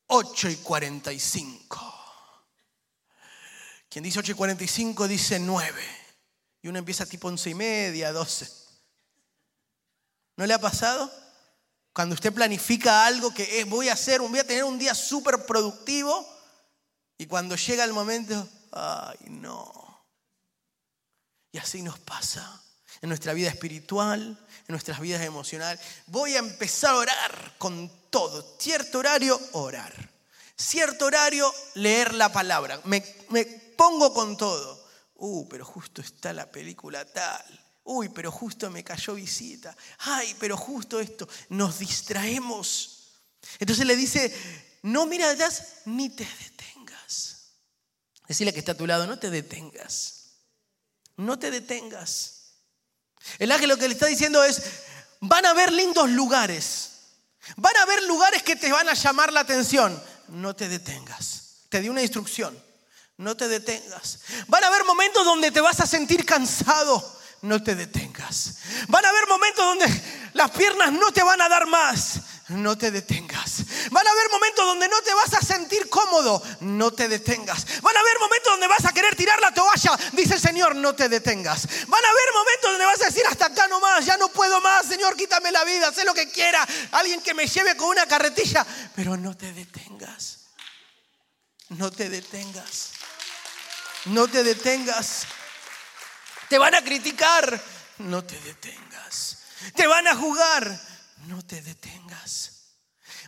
Ocho 0.09 0.48
y 0.48 0.57
cuarenta 0.57 1.12
y 1.12 1.20
cinco. 1.20 1.81
Quien 3.88 4.03
dice 4.03 4.18
ocho 4.18 4.33
y 4.33 4.35
cuarenta 4.35 4.64
y 4.64 4.66
cinco 4.66 5.07
dice 5.07 5.38
nueve. 5.38 5.81
Y 6.61 6.66
uno 6.66 6.81
empieza 6.81 7.07
tipo 7.07 7.29
once 7.29 7.48
y 7.50 7.55
media, 7.55 8.12
doce. 8.12 8.50
¿No 10.35 10.44
le 10.44 10.55
ha 10.55 10.61
pasado? 10.61 11.09
Cuando 11.92 12.16
usted 12.16 12.35
planifica 12.35 13.07
algo 13.07 13.33
que 13.33 13.62
voy 13.62 13.90
a 13.90 13.92
hacer, 13.92 14.20
voy 14.22 14.40
a 14.40 14.44
tener 14.44 14.64
un 14.64 14.76
día 14.76 14.96
súper 14.96 15.46
productivo 15.46 16.26
y 17.16 17.26
cuando 17.26 17.55
llega 17.55 17.85
el 17.85 17.92
momento, 17.92 18.48
ay 18.72 19.18
no, 19.29 19.89
y 21.53 21.59
así 21.59 21.83
nos 21.83 21.99
pasa 21.99 22.63
en 23.01 23.09
nuestra 23.09 23.33
vida 23.33 23.49
espiritual, 23.49 24.21
en 24.21 24.73
nuestras 24.73 25.01
vidas 25.01 25.23
emocionales. 25.23 25.81
Voy 26.07 26.37
a 26.37 26.41
empezar 26.41 26.91
a 26.91 26.99
orar 26.99 27.55
con 27.59 27.91
todo. 28.11 28.57
Cierto 28.59 28.99
horario, 28.99 29.41
orar. 29.53 30.11
Cierto 30.57 31.07
horario, 31.07 31.53
leer 31.75 32.15
la 32.15 32.31
palabra. 32.31 32.81
Me, 32.85 33.01
pongo 33.77 34.13
con 34.13 34.37
todo. 34.37 34.79
Uh, 35.15 35.49
pero 35.49 35.65
justo 35.65 36.03
está 36.03 36.33
la 36.33 36.51
película 36.51 37.05
tal. 37.05 37.45
Uy, 37.85 38.11
pero 38.11 38.31
justo 38.31 38.71
me 38.71 38.85
cayó 38.85 39.15
visita. 39.15 39.75
Ay, 39.99 40.37
pero 40.39 40.57
justo 40.57 41.01
esto. 41.01 41.29
Nos 41.49 41.79
distraemos. 41.79 43.09
Entonces 43.59 43.87
le 43.87 43.97
dice, 43.97 44.79
no 44.83 45.07
mira 45.07 45.35
ni 45.87 46.11
te 46.11 46.25
detengas. 46.25 47.53
Decirle 48.29 48.53
que 48.53 48.61
está 48.61 48.73
a 48.73 48.77
tu 48.77 48.87
lado, 48.87 49.07
no 49.07 49.19
te 49.19 49.31
detengas. 49.31 50.20
No 51.21 51.39
te 51.39 51.51
detengas. 51.51 52.55
El 53.39 53.53
ángel 53.53 53.69
lo 53.69 53.77
que 53.77 53.89
le 53.89 53.95
está 53.95 54.07
diciendo 54.07 54.43
es, 54.43 54.63
van 55.21 55.45
a 55.45 55.53
ver 55.53 55.71
lindos 55.71 56.09
lugares. 56.09 56.93
Van 57.57 57.77
a 57.77 57.83
haber 57.83 58.03
lugares 58.05 58.43
que 58.43 58.57
te 58.57 58.73
van 58.73 58.89
a 58.89 58.95
llamar 58.95 59.31
la 59.31 59.41
atención. 59.41 60.03
No 60.29 60.57
te 60.57 60.69
detengas. 60.69 61.67
Te 61.69 61.81
di 61.81 61.91
una 61.91 62.01
instrucción. 62.01 62.59
No 63.19 63.37
te 63.37 63.49
detengas. 63.49 64.21
Van 64.47 64.65
a 64.65 64.69
haber 64.69 64.85
momentos 64.85 65.23
donde 65.27 65.51
te 65.51 65.61
vas 65.61 65.79
a 65.81 65.87
sentir 65.87 66.25
cansado. 66.25 67.20
No 67.42 67.62
te 67.62 67.74
detengas. 67.74 68.57
Van 68.88 69.05
a 69.05 69.09
haber 69.09 69.26
momentos 69.26 69.64
donde 69.64 70.03
las 70.35 70.50
piernas 70.50 70.92
no 70.92 71.12
te 71.12 71.22
van 71.22 71.40
a 71.40 71.48
dar 71.48 71.66
más 71.66 72.20
no 72.50 72.76
te 72.76 72.90
detengas. 72.90 73.64
Van 73.90 74.07
a 74.07 74.11
haber 74.11 74.31
momentos 74.31 74.64
donde 74.64 74.88
no 74.88 75.00
te 75.03 75.14
vas 75.14 75.35
a 75.35 75.40
sentir 75.40 75.88
cómodo, 75.88 76.42
no 76.61 76.92
te 76.92 77.09
detengas. 77.09 77.81
Van 77.81 77.96
a 77.96 78.00
haber 78.00 78.18
momentos 78.18 78.53
donde 78.53 78.66
vas 78.66 78.85
a 78.85 78.92
querer 78.92 79.14
tirar 79.16 79.40
la 79.40 79.55
toalla, 79.55 79.98
dice 80.12 80.35
el 80.35 80.40
Señor, 80.40 80.74
no 80.76 80.94
te 80.94 81.09
detengas. 81.09 81.66
Van 81.87 82.05
a 82.05 82.09
haber 82.09 82.33
momentos 82.33 82.70
donde 82.70 82.85
vas 82.85 83.03
a 83.03 83.07
decir, 83.07 83.22
hasta 83.29 83.46
acá 83.46 83.68
nomás, 83.68 84.05
ya 84.05 84.16
no 84.16 84.29
puedo 84.29 84.61
más, 84.61 84.87
Señor, 84.87 85.16
quítame 85.16 85.50
la 85.53 85.64
vida, 85.64 85.92
sé 85.92 86.05
lo 86.05 86.14
que 86.14 86.29
quiera, 86.31 86.66
alguien 86.92 87.20
que 87.22 87.35
me 87.35 87.46
lleve 87.46 87.76
con 87.76 87.88
una 87.88 88.07
carretilla, 88.07 88.66
pero 88.94 89.16
no 89.16 89.37
te 89.37 89.53
detengas. 89.53 90.38
No 91.68 91.90
te 91.92 92.09
detengas. 92.09 92.90
No 94.07 94.26
te 94.26 94.42
detengas. 94.42 95.26
Te 96.51 96.59
van 96.59 96.75
a 96.75 96.83
criticar, 96.83 97.63
no 97.99 98.25
te 98.25 98.37
detengas. 98.41 99.39
Te 99.77 99.87
van 99.87 100.09
a 100.09 100.17
jugar, 100.17 100.81
no 101.29 101.47
te 101.47 101.63
detengas. 101.63 102.75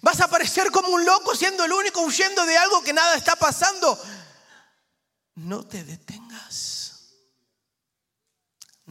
Vas 0.01 0.21
a 0.21 0.27
parecer 0.27 0.73
como 0.73 0.89
un 0.89 1.05
loco 1.05 1.37
siendo 1.37 1.65
el 1.65 1.73
único 1.73 2.01
huyendo 2.01 2.45
de 2.45 2.59
algo 2.59 2.83
que 2.83 2.93
nada 2.93 3.15
está 3.15 3.37
pasando. 3.37 3.97
No 5.37 5.65
te 5.65 5.85
detengas. 5.85 7.13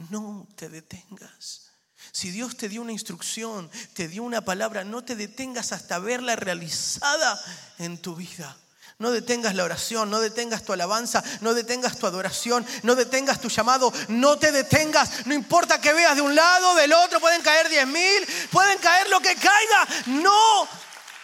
No 0.08 0.48
te 0.56 0.70
detengas. 0.70 1.70
Si 2.10 2.30
Dios 2.30 2.56
te 2.56 2.70
dio 2.70 2.80
una 2.80 2.92
instrucción, 2.92 3.70
te 3.92 4.08
dio 4.08 4.22
una 4.22 4.40
palabra, 4.40 4.82
no 4.82 5.04
te 5.04 5.14
detengas 5.14 5.72
hasta 5.72 5.98
verla 5.98 6.36
realizada 6.36 7.38
en 7.76 8.00
tu 8.00 8.16
vida. 8.16 8.56
No 9.02 9.10
detengas 9.10 9.56
la 9.56 9.64
oración, 9.64 10.10
no 10.10 10.20
detengas 10.20 10.62
tu 10.62 10.72
alabanza, 10.72 11.24
no 11.40 11.54
detengas 11.54 11.98
tu 11.98 12.06
adoración, 12.06 12.64
no 12.84 12.94
detengas 12.94 13.40
tu 13.40 13.48
llamado, 13.48 13.92
no 14.06 14.38
te 14.38 14.52
detengas. 14.52 15.26
No 15.26 15.34
importa 15.34 15.80
que 15.80 15.92
veas 15.92 16.14
de 16.14 16.22
un 16.22 16.36
lado, 16.36 16.76
del 16.76 16.92
otro, 16.92 17.18
pueden 17.18 17.42
caer 17.42 17.68
diez 17.68 17.84
mil, 17.84 18.24
pueden 18.52 18.78
caer 18.78 19.10
lo 19.10 19.18
que 19.18 19.34
caiga. 19.34 19.88
No 20.06 20.68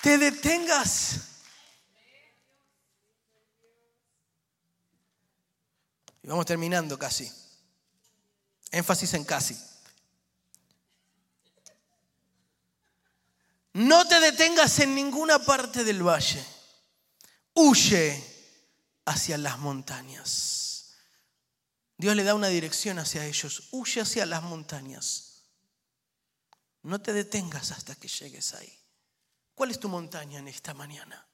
te 0.03 0.19
detengas. 0.19 1.19
Y 6.25 6.27
vamos 6.27 6.47
terminando 6.47 6.99
casi. 6.99 7.33
Énfasis 8.73 9.15
en 9.15 9.25
casi. 9.25 9.57
No 13.75 14.05
te 14.09 14.19
detengas 14.19 14.81
en 14.81 14.97
ninguna 14.97 15.39
parte 15.39 15.85
del 15.85 16.03
valle 16.03 16.58
huye 17.59 18.25
hacia 19.05 19.37
las 19.37 19.59
montañas. 19.59 20.95
Dios 21.97 22.15
le 22.15 22.23
da 22.23 22.35
una 22.35 22.47
dirección 22.47 23.01
hacia 23.01 23.27
ellos, 23.27 23.69
huye 23.73 24.01
hacia 24.01 24.27
las 24.27 24.45
montañas. 24.45 25.43
No 26.85 27.01
te 27.01 27.13
detengas 27.13 27.73
hasta 27.73 27.97
que 27.97 28.07
llegues 28.07 28.55
ahí. 28.55 28.73
¿Cuál 29.55 29.73
es 29.73 29.81
tu 29.81 29.89
montaña 29.89 30.39
en 30.39 30.47
esta 30.47 30.73
mañana? 30.73 31.27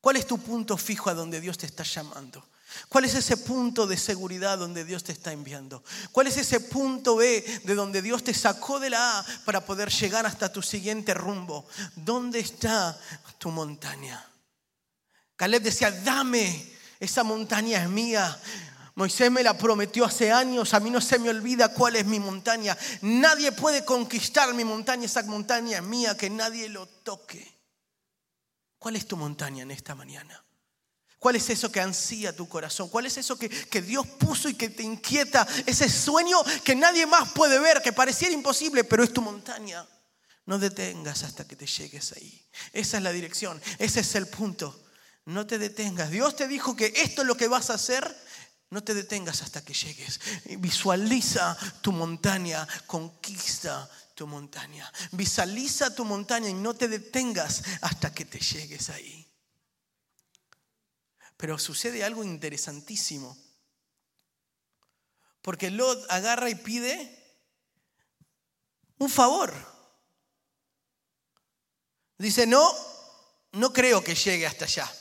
¿Cuál 0.00 0.16
es 0.16 0.26
tu 0.26 0.38
punto 0.38 0.76
fijo 0.76 1.10
a 1.10 1.14
donde 1.14 1.40
Dios 1.40 1.58
te 1.58 1.66
está 1.66 1.82
llamando? 1.82 2.48
¿Cuál 2.88 3.06
es 3.06 3.16
ese 3.16 3.36
punto 3.36 3.88
de 3.88 3.96
seguridad 3.96 4.56
donde 4.56 4.84
Dios 4.84 5.02
te 5.02 5.10
está 5.10 5.32
enviando? 5.32 5.82
¿Cuál 6.12 6.28
es 6.28 6.36
ese 6.36 6.60
punto 6.60 7.16
B 7.16 7.44
de 7.64 7.74
donde 7.74 8.00
Dios 8.00 8.22
te 8.22 8.32
sacó 8.32 8.78
de 8.78 8.90
la 8.90 9.18
A 9.18 9.26
para 9.44 9.66
poder 9.66 9.90
llegar 9.90 10.24
hasta 10.26 10.52
tu 10.52 10.62
siguiente 10.62 11.12
rumbo? 11.12 11.66
¿Dónde 11.96 12.38
está 12.38 12.96
tu 13.38 13.50
montaña? 13.50 14.29
Caleb 15.40 15.62
decía, 15.62 15.90
dame, 15.90 16.70
esa 17.00 17.24
montaña 17.24 17.82
es 17.82 17.88
mía. 17.88 18.38
Moisés 18.94 19.30
me 19.30 19.42
la 19.42 19.56
prometió 19.56 20.04
hace 20.04 20.30
años, 20.30 20.74
a 20.74 20.80
mí 20.80 20.90
no 20.90 21.00
se 21.00 21.18
me 21.18 21.30
olvida 21.30 21.72
cuál 21.72 21.96
es 21.96 22.04
mi 22.04 22.20
montaña. 22.20 22.76
Nadie 23.00 23.50
puede 23.50 23.82
conquistar 23.82 24.52
mi 24.52 24.64
montaña, 24.64 25.06
esa 25.06 25.22
montaña 25.22 25.78
es 25.78 25.82
mía, 25.82 26.14
que 26.14 26.28
nadie 26.28 26.68
lo 26.68 26.86
toque. 26.86 27.58
¿Cuál 28.78 28.96
es 28.96 29.08
tu 29.08 29.16
montaña 29.16 29.62
en 29.62 29.70
esta 29.70 29.94
mañana? 29.94 30.44
¿Cuál 31.18 31.36
es 31.36 31.48
eso 31.48 31.72
que 31.72 31.80
ansía 31.80 32.36
tu 32.36 32.46
corazón? 32.46 32.90
¿Cuál 32.90 33.06
es 33.06 33.16
eso 33.16 33.38
que, 33.38 33.48
que, 33.48 33.80
Dios 33.80 34.06
puso 34.06 34.46
y 34.50 34.54
que 34.56 34.68
te 34.68 34.82
inquieta? 34.82 35.48
Ese 35.64 35.88
sueño 35.88 36.36
que 36.62 36.76
nadie 36.76 37.06
más 37.06 37.32
puede 37.32 37.58
ver, 37.58 37.80
que 37.80 37.94
pareciera 37.94 38.34
imposible, 38.34 38.84
pero 38.84 39.02
es 39.02 39.10
tu 39.14 39.22
montaña. 39.22 39.88
No 40.44 40.58
detengas 40.58 41.22
hasta 41.22 41.48
que 41.48 41.56
te 41.56 41.66
llegues 41.66 42.12
ahí. 42.12 42.46
Esa 42.74 42.98
es 42.98 43.02
la 43.02 43.12
dirección, 43.12 43.58
ese 43.78 44.00
es 44.00 44.14
el 44.16 44.26
punto. 44.26 44.78
No 45.30 45.46
te 45.46 45.58
detengas. 45.58 46.10
Dios 46.10 46.34
te 46.34 46.48
dijo 46.48 46.74
que 46.74 46.92
esto 46.96 47.22
es 47.22 47.28
lo 47.28 47.36
que 47.36 47.46
vas 47.46 47.70
a 47.70 47.74
hacer. 47.74 48.16
No 48.70 48.82
te 48.82 48.94
detengas 48.94 49.42
hasta 49.42 49.64
que 49.64 49.74
llegues. 49.74 50.20
Visualiza 50.58 51.56
tu 51.80 51.92
montaña, 51.92 52.66
conquista 52.86 53.88
tu 54.14 54.26
montaña. 54.26 54.92
Visualiza 55.12 55.94
tu 55.94 56.04
montaña 56.04 56.48
y 56.48 56.54
no 56.54 56.74
te 56.74 56.88
detengas 56.88 57.62
hasta 57.80 58.12
que 58.12 58.24
te 58.24 58.40
llegues 58.40 58.90
ahí. 58.90 59.24
Pero 61.36 61.58
sucede 61.58 62.02
algo 62.02 62.24
interesantísimo. 62.24 63.38
Porque 65.42 65.70
Lot 65.70 66.10
agarra 66.10 66.50
y 66.50 66.56
pide 66.56 67.38
un 68.98 69.08
favor. 69.08 69.54
Dice, 72.18 72.48
no, 72.48 72.68
no 73.52 73.72
creo 73.72 74.02
que 74.02 74.16
llegue 74.16 74.46
hasta 74.46 74.64
allá. 74.64 74.92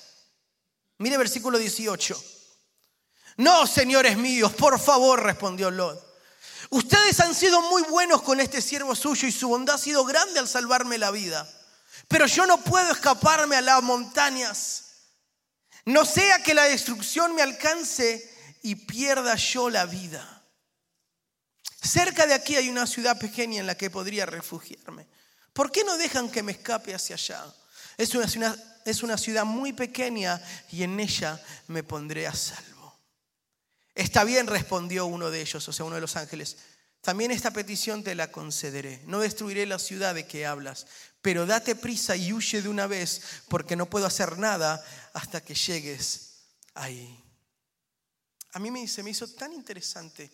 Mire 1.00 1.18
versículo 1.18 1.58
18. 1.58 2.24
No, 3.38 3.66
señores 3.66 4.18
míos, 4.18 4.54
por 4.54 4.80
favor, 4.80 5.24
respondió 5.24 5.72
Lot. 5.72 6.08
Ustedes 6.72 7.20
han 7.22 7.34
sido 7.34 7.62
muy 7.64 7.82
buenos 7.84 8.22
con 8.22 8.40
este 8.40 8.62
siervo 8.62 8.96
suyo 8.96 9.28
y 9.28 9.32
su 9.32 9.48
bondad 9.48 9.76
ha 9.76 9.80
sido 9.80 10.04
grande 10.06 10.40
al 10.40 10.48
salvarme 10.48 10.98
la 10.98 11.10
vida. 11.10 11.50
Pero 12.08 12.26
yo 12.28 12.46
no 12.46 12.62
puedo 12.64 12.92
escaparme 12.92 13.56
a 13.56 13.62
las 13.62 13.82
montañas. 13.82 14.86
No 15.86 16.06
sea 16.06 16.44
que 16.44 16.54
la 16.54 16.64
destrucción 16.64 17.34
me 17.34 17.42
alcance 17.42 18.30
y 18.62 18.76
pierda 18.76 19.36
yo 19.36 19.70
la 19.70 19.86
vida. 19.86 20.44
Cerca 21.82 22.28
de 22.28 22.34
aquí 22.34 22.58
hay 22.58 22.70
una 22.70 22.86
ciudad 22.86 23.18
pequeña 23.18 23.62
en 23.62 23.68
la 23.68 23.76
que 23.76 23.90
podría 23.90 24.26
refugiarme. 24.26 25.08
¿Por 25.54 25.72
qué 25.72 25.84
no 25.84 25.98
dejan 25.98 26.30
que 26.30 26.44
me 26.44 26.52
escape 26.52 26.94
hacia 26.94 27.16
allá? 27.16 27.46
Es 27.98 28.14
una, 28.14 28.56
es 28.86 29.04
una 29.04 29.18
ciudad 29.18 29.46
muy 29.46 29.74
pequeña 29.74 30.42
y 30.72 30.84
en 30.84 31.00
ella 31.00 31.42
me 31.68 31.84
pondré 31.84 32.28
a 32.28 32.34
salvo. 32.34 33.00
Está 33.96 34.24
bien, 34.24 34.48
respondió 34.48 35.06
uno 35.06 35.30
de 35.30 35.42
ellos, 35.42 35.68
o 35.68 35.74
sea, 35.74 35.86
uno 35.86 35.96
de 35.96 36.02
los 36.02 36.16
ángeles. 36.16 36.58
También 37.02 37.32
esta 37.32 37.52
petición 37.52 38.04
te 38.04 38.16
la 38.16 38.32
concederé. 38.32 39.02
No 39.06 39.20
destruiré 39.20 39.66
la 39.66 39.80
ciudad 39.80 40.16
de 40.16 40.28
que 40.28 40.46
hablas, 40.46 40.88
pero 41.22 41.46
date 41.46 41.76
prisa 41.76 42.16
y 42.16 42.34
huye 42.34 42.62
de 42.62 42.70
una 42.70 42.88
vez, 42.88 43.22
porque 43.48 43.76
no 43.76 43.90
puedo 43.90 44.06
hacer 44.06 44.38
nada 44.38 44.84
hasta 45.14 45.42
que 45.42 45.56
llegues 45.56 46.46
ahí. 46.74 47.24
A 48.54 48.60
mí 48.60 48.88
se 48.88 49.04
me 49.04 49.12
hizo 49.12 49.28
tan 49.28 49.54
interesante 49.54 50.32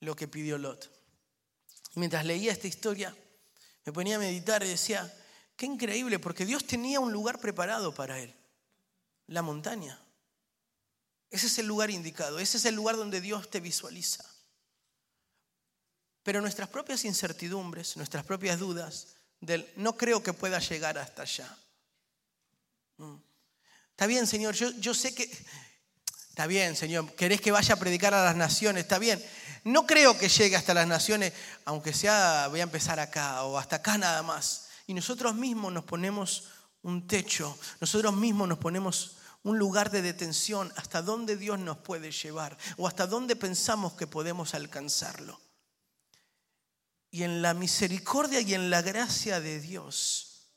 lo 0.00 0.14
que 0.16 0.28
pidió 0.28 0.58
Lot. 0.58 0.90
Mientras 1.94 2.24
leía 2.24 2.52
esta 2.52 2.66
historia, 2.66 3.14
me 3.84 3.92
ponía 3.92 4.16
a 4.16 4.20
meditar 4.20 4.62
y 4.62 4.68
decía, 4.68 5.12
Qué 5.56 5.66
increíble, 5.66 6.18
porque 6.18 6.44
Dios 6.44 6.66
tenía 6.66 7.00
un 7.00 7.12
lugar 7.12 7.40
preparado 7.40 7.94
para 7.94 8.18
él, 8.18 8.34
la 9.26 9.42
montaña. 9.42 9.98
Ese 11.30 11.46
es 11.46 11.58
el 11.58 11.66
lugar 11.66 11.90
indicado, 11.90 12.38
ese 12.38 12.58
es 12.58 12.64
el 12.66 12.74
lugar 12.74 12.96
donde 12.96 13.20
Dios 13.20 13.50
te 13.50 13.60
visualiza. 13.60 14.24
Pero 16.22 16.40
nuestras 16.40 16.68
propias 16.68 17.04
incertidumbres, 17.04 17.96
nuestras 17.96 18.24
propias 18.24 18.58
dudas, 18.58 19.16
del 19.40 19.70
no 19.76 19.96
creo 19.96 20.22
que 20.22 20.32
pueda 20.32 20.58
llegar 20.58 20.98
hasta 20.98 21.22
allá. 21.22 21.56
Mm. 22.98 23.16
Está 23.90 24.06
bien, 24.06 24.26
Señor, 24.26 24.54
yo, 24.54 24.70
yo 24.72 24.92
sé 24.92 25.14
que... 25.14 25.30
Está 26.28 26.46
bien, 26.46 26.76
Señor, 26.76 27.14
querés 27.14 27.40
que 27.40 27.50
vaya 27.50 27.74
a 27.74 27.78
predicar 27.78 28.12
a 28.12 28.22
las 28.22 28.36
naciones, 28.36 28.82
está 28.82 28.98
bien. 28.98 29.24
No 29.64 29.86
creo 29.86 30.18
que 30.18 30.28
llegue 30.28 30.54
hasta 30.54 30.74
las 30.74 30.86
naciones, 30.86 31.32
aunque 31.64 31.94
sea, 31.94 32.48
voy 32.48 32.60
a 32.60 32.64
empezar 32.64 33.00
acá 33.00 33.42
o 33.44 33.56
hasta 33.56 33.76
acá 33.76 33.96
nada 33.96 34.22
más. 34.22 34.65
Y 34.86 34.94
nosotros 34.94 35.34
mismos 35.34 35.72
nos 35.72 35.84
ponemos 35.84 36.48
un 36.82 37.06
techo, 37.06 37.58
nosotros 37.80 38.14
mismos 38.14 38.48
nos 38.48 38.58
ponemos 38.58 39.16
un 39.42 39.58
lugar 39.58 39.90
de 39.90 40.02
detención 40.02 40.72
hasta 40.76 41.02
dónde 41.02 41.36
Dios 41.36 41.58
nos 41.58 41.78
puede 41.78 42.10
llevar 42.10 42.56
o 42.76 42.86
hasta 42.86 43.06
dónde 43.06 43.36
pensamos 43.36 43.92
que 43.94 44.06
podemos 44.06 44.54
alcanzarlo. 44.54 45.40
Y 47.10 47.22
en 47.22 47.42
la 47.42 47.54
misericordia 47.54 48.40
y 48.40 48.54
en 48.54 48.70
la 48.70 48.82
gracia 48.82 49.40
de 49.40 49.60
Dios, 49.60 50.48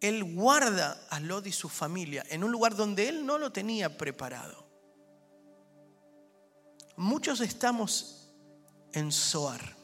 Él 0.00 0.24
guarda 0.24 1.04
a 1.10 1.20
Lot 1.20 1.46
y 1.46 1.52
su 1.52 1.68
familia 1.68 2.24
en 2.28 2.44
un 2.44 2.52
lugar 2.52 2.76
donde 2.76 3.08
Él 3.08 3.26
no 3.26 3.38
lo 3.38 3.52
tenía 3.52 3.96
preparado. 3.98 4.68
Muchos 6.96 7.40
estamos 7.40 8.32
en 8.92 9.10
Soar. 9.10 9.76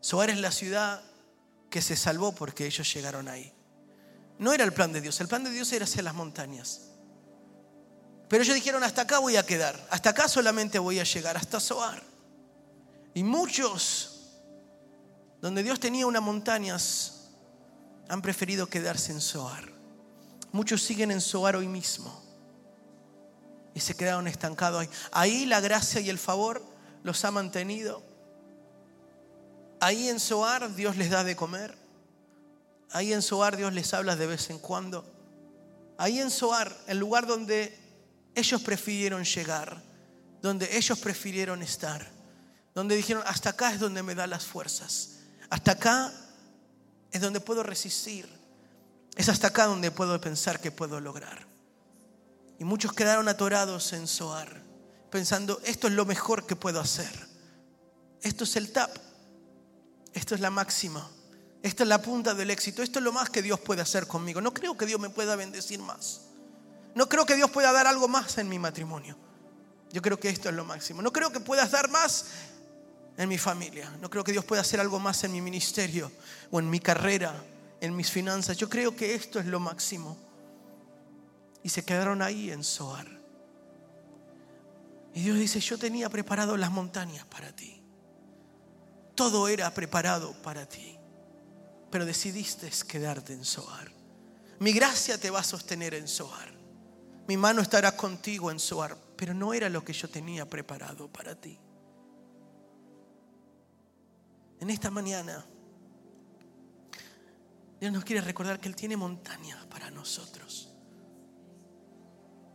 Soar 0.00 0.30
es 0.30 0.38
la 0.38 0.52
ciudad 0.52 1.02
que 1.70 1.82
se 1.82 1.96
salvó 1.96 2.32
porque 2.32 2.66
ellos 2.66 2.92
llegaron 2.92 3.28
ahí. 3.28 3.52
No 4.38 4.52
era 4.52 4.64
el 4.64 4.72
plan 4.72 4.92
de 4.92 5.00
Dios, 5.00 5.20
el 5.20 5.28
plan 5.28 5.44
de 5.44 5.50
Dios 5.50 5.72
era 5.72 5.84
hacia 5.84 6.02
las 6.02 6.14
montañas. 6.14 6.82
Pero 8.28 8.42
ellos 8.42 8.54
dijeron, 8.54 8.84
hasta 8.84 9.02
acá 9.02 9.18
voy 9.18 9.36
a 9.36 9.44
quedar, 9.44 9.86
hasta 9.90 10.10
acá 10.10 10.28
solamente 10.28 10.78
voy 10.78 11.00
a 11.00 11.04
llegar, 11.04 11.36
hasta 11.36 11.58
Soar. 11.60 12.02
Y 13.14 13.22
muchos, 13.22 14.30
donde 15.40 15.62
Dios 15.62 15.80
tenía 15.80 16.06
unas 16.06 16.22
montañas, 16.22 17.30
han 18.08 18.22
preferido 18.22 18.66
quedarse 18.68 19.12
en 19.12 19.20
Soar. 19.20 19.72
Muchos 20.52 20.82
siguen 20.82 21.10
en 21.10 21.20
Soar 21.20 21.56
hoy 21.56 21.68
mismo 21.68 22.22
y 23.74 23.80
se 23.80 23.94
quedaron 23.94 24.26
estancados 24.26 24.80
ahí. 24.80 24.88
Ahí 25.12 25.46
la 25.46 25.60
gracia 25.60 26.00
y 26.00 26.10
el 26.10 26.18
favor 26.18 26.64
los 27.02 27.24
ha 27.24 27.30
mantenido. 27.30 28.02
Ahí 29.80 30.08
en 30.08 30.18
Soar 30.18 30.74
Dios 30.74 30.96
les 30.96 31.10
da 31.10 31.24
de 31.24 31.36
comer. 31.36 31.76
Ahí 32.90 33.12
en 33.12 33.22
Soar 33.22 33.56
Dios 33.56 33.72
les 33.72 33.92
habla 33.94 34.16
de 34.16 34.26
vez 34.26 34.50
en 34.50 34.58
cuando. 34.58 35.04
Ahí 35.98 36.20
en 36.20 36.30
Soar, 36.30 36.76
el 36.86 36.98
lugar 36.98 37.26
donde 37.26 37.76
ellos 38.34 38.62
prefirieron 38.62 39.24
llegar, 39.24 39.82
donde 40.40 40.76
ellos 40.76 40.98
prefirieron 40.98 41.62
estar, 41.62 42.08
donde 42.74 42.94
dijeron, 42.96 43.22
hasta 43.26 43.50
acá 43.50 43.72
es 43.72 43.80
donde 43.80 44.02
me 44.02 44.14
da 44.14 44.26
las 44.28 44.46
fuerzas, 44.46 45.18
hasta 45.50 45.72
acá 45.72 46.12
es 47.10 47.20
donde 47.20 47.40
puedo 47.40 47.64
resistir, 47.64 48.28
es 49.16 49.28
hasta 49.28 49.48
acá 49.48 49.66
donde 49.66 49.90
puedo 49.90 50.20
pensar 50.20 50.60
que 50.60 50.70
puedo 50.70 51.00
lograr. 51.00 51.46
Y 52.60 52.64
muchos 52.64 52.92
quedaron 52.92 53.28
atorados 53.28 53.92
en 53.92 54.06
Soar, 54.06 54.62
pensando, 55.10 55.60
esto 55.64 55.88
es 55.88 55.94
lo 55.94 56.06
mejor 56.06 56.46
que 56.46 56.54
puedo 56.54 56.80
hacer, 56.80 57.10
esto 58.22 58.44
es 58.44 58.54
el 58.54 58.70
tap, 58.70 58.96
esto 60.14 60.34
es 60.34 60.40
la 60.40 60.50
máxima. 60.50 61.08
Esta 61.62 61.82
es 61.82 61.88
la 61.88 62.00
punta 62.00 62.34
del 62.34 62.50
éxito. 62.50 62.82
Esto 62.82 62.98
es 62.98 63.04
lo 63.04 63.12
más 63.12 63.30
que 63.30 63.42
Dios 63.42 63.60
puede 63.60 63.82
hacer 63.82 64.06
conmigo. 64.06 64.40
No 64.40 64.54
creo 64.54 64.76
que 64.76 64.86
Dios 64.86 65.00
me 65.00 65.10
pueda 65.10 65.36
bendecir 65.36 65.80
más. 65.80 66.22
No 66.94 67.08
creo 67.08 67.26
que 67.26 67.36
Dios 67.36 67.50
pueda 67.50 67.72
dar 67.72 67.86
algo 67.86 68.08
más 68.08 68.38
en 68.38 68.48
mi 68.48 68.58
matrimonio. 68.58 69.16
Yo 69.92 70.02
creo 70.02 70.18
que 70.18 70.28
esto 70.28 70.48
es 70.48 70.54
lo 70.54 70.64
máximo. 70.64 71.02
No 71.02 71.12
creo 71.12 71.32
que 71.32 71.40
puedas 71.40 71.70
dar 71.70 71.90
más 71.90 72.26
en 73.16 73.28
mi 73.28 73.38
familia. 73.38 73.90
No 74.00 74.08
creo 74.10 74.24
que 74.24 74.32
Dios 74.32 74.44
pueda 74.44 74.62
hacer 74.62 74.80
algo 74.80 74.98
más 74.98 75.24
en 75.24 75.32
mi 75.32 75.40
ministerio 75.40 76.10
o 76.50 76.60
en 76.60 76.70
mi 76.70 76.80
carrera, 76.80 77.34
en 77.80 77.94
mis 77.96 78.10
finanzas. 78.10 78.56
Yo 78.56 78.68
creo 78.68 78.94
que 78.94 79.14
esto 79.14 79.38
es 79.38 79.46
lo 79.46 79.60
máximo. 79.60 80.16
Y 81.62 81.68
se 81.70 81.84
quedaron 81.84 82.22
ahí 82.22 82.50
en 82.50 82.62
Zoar. 82.62 83.06
Y 85.14 85.22
Dios 85.22 85.38
dice, 85.38 85.58
yo 85.60 85.78
tenía 85.78 86.08
preparado 86.08 86.56
las 86.56 86.70
montañas 86.70 87.24
para 87.26 87.50
ti. 87.54 87.77
Todo 89.18 89.48
era 89.48 89.74
preparado 89.74 90.32
para 90.42 90.64
ti 90.64 90.98
pero 91.90 92.04
decidiste 92.04 92.70
quedarte 92.86 93.32
en 93.32 93.44
Soar. 93.44 93.90
Mi 94.60 94.72
gracia 94.72 95.18
te 95.18 95.30
va 95.30 95.40
a 95.40 95.44
sostener 95.44 95.94
en 95.94 96.08
Soar. 96.08 96.52
Mi 97.26 97.36
mano 97.36 97.62
estará 97.62 97.96
contigo 97.96 98.50
en 98.50 98.58
Soar, 98.58 98.96
pero 99.16 99.34
no 99.34 99.54
era 99.54 99.68
lo 99.68 99.84
que 99.84 99.92
yo 99.92 100.08
tenía 100.08 100.48
preparado 100.48 101.08
para 101.08 101.34
ti. 101.34 101.58
En 104.60 104.70
esta 104.70 104.90
mañana, 104.90 105.44
Dios 107.80 107.92
nos 107.92 108.04
quiere 108.04 108.22
recordar 108.22 108.58
que 108.58 108.68
Él 108.68 108.74
tiene 108.74 108.96
montañas 108.96 109.64
para 109.66 109.90
nosotros. 109.90 110.70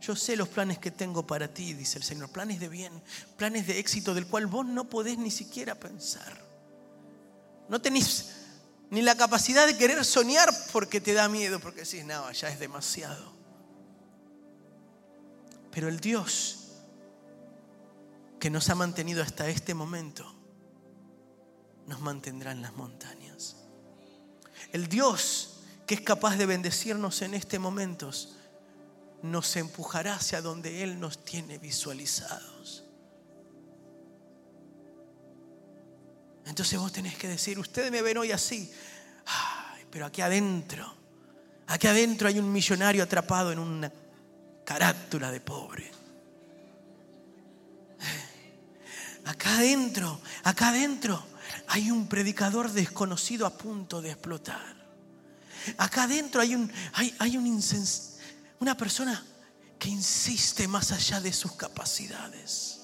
Yo 0.02 0.14
sé 0.14 0.36
los 0.36 0.48
planes 0.48 0.78
que 0.78 0.90
tengo 0.90 1.26
para 1.26 1.48
ti, 1.48 1.72
dice 1.72 1.96
el 1.96 2.04
Señor, 2.04 2.30
planes 2.30 2.60
de 2.60 2.68
bien, 2.68 3.02
planes 3.38 3.66
de 3.66 3.78
éxito 3.78 4.12
del 4.12 4.26
cual 4.26 4.46
vos 4.46 4.66
no 4.66 4.90
podés 4.90 5.16
ni 5.16 5.30
siquiera 5.30 5.74
pensar. 5.74 6.43
No 7.68 7.80
tenéis 7.80 8.30
ni 8.90 9.02
la 9.02 9.16
capacidad 9.16 9.66
de 9.66 9.76
querer 9.76 10.04
soñar 10.04 10.48
porque 10.72 11.00
te 11.00 11.14
da 11.14 11.28
miedo, 11.28 11.60
porque 11.60 11.82
decís, 11.82 12.04
no, 12.04 12.30
ya 12.32 12.48
es 12.48 12.58
demasiado. 12.58 13.32
Pero 15.70 15.88
el 15.88 15.98
Dios 16.00 16.60
que 18.38 18.50
nos 18.50 18.68
ha 18.68 18.74
mantenido 18.74 19.22
hasta 19.22 19.48
este 19.48 19.74
momento, 19.74 20.34
nos 21.86 22.00
mantendrá 22.00 22.52
en 22.52 22.62
las 22.62 22.74
montañas. 22.74 23.56
El 24.72 24.88
Dios 24.88 25.54
que 25.86 25.94
es 25.94 26.00
capaz 26.00 26.36
de 26.36 26.46
bendecirnos 26.46 27.22
en 27.22 27.34
este 27.34 27.58
momento, 27.58 28.10
nos 29.22 29.56
empujará 29.56 30.14
hacia 30.14 30.40
donde 30.40 30.82
Él 30.82 31.00
nos 31.00 31.24
tiene 31.24 31.58
visualizados. 31.58 32.83
Entonces 36.46 36.78
vos 36.78 36.92
tenés 36.92 37.16
que 37.16 37.28
decir, 37.28 37.58
ustedes 37.58 37.90
me 37.90 38.02
ven 38.02 38.18
hoy 38.18 38.32
así, 38.32 38.70
pero 39.90 40.06
aquí 40.06 40.20
adentro, 40.20 40.94
aquí 41.66 41.86
adentro 41.86 42.28
hay 42.28 42.38
un 42.38 42.52
millonario 42.52 43.02
atrapado 43.02 43.52
en 43.52 43.58
una 43.58 43.92
carátula 44.64 45.30
de 45.30 45.40
pobre. 45.40 45.90
Acá 49.24 49.56
adentro, 49.56 50.20
acá 50.42 50.68
adentro 50.68 51.24
hay 51.68 51.90
un 51.90 52.08
predicador 52.08 52.70
desconocido 52.70 53.46
a 53.46 53.56
punto 53.56 54.02
de 54.02 54.10
explotar. 54.10 54.74
Acá 55.78 56.02
adentro 56.02 56.42
hay, 56.42 56.54
un, 56.54 56.70
hay, 56.92 57.14
hay 57.18 57.36
un 57.38 57.60
una 58.60 58.76
persona 58.76 59.24
que 59.78 59.88
insiste 59.88 60.68
más 60.68 60.92
allá 60.92 61.20
de 61.20 61.32
sus 61.32 61.52
capacidades. 61.52 62.83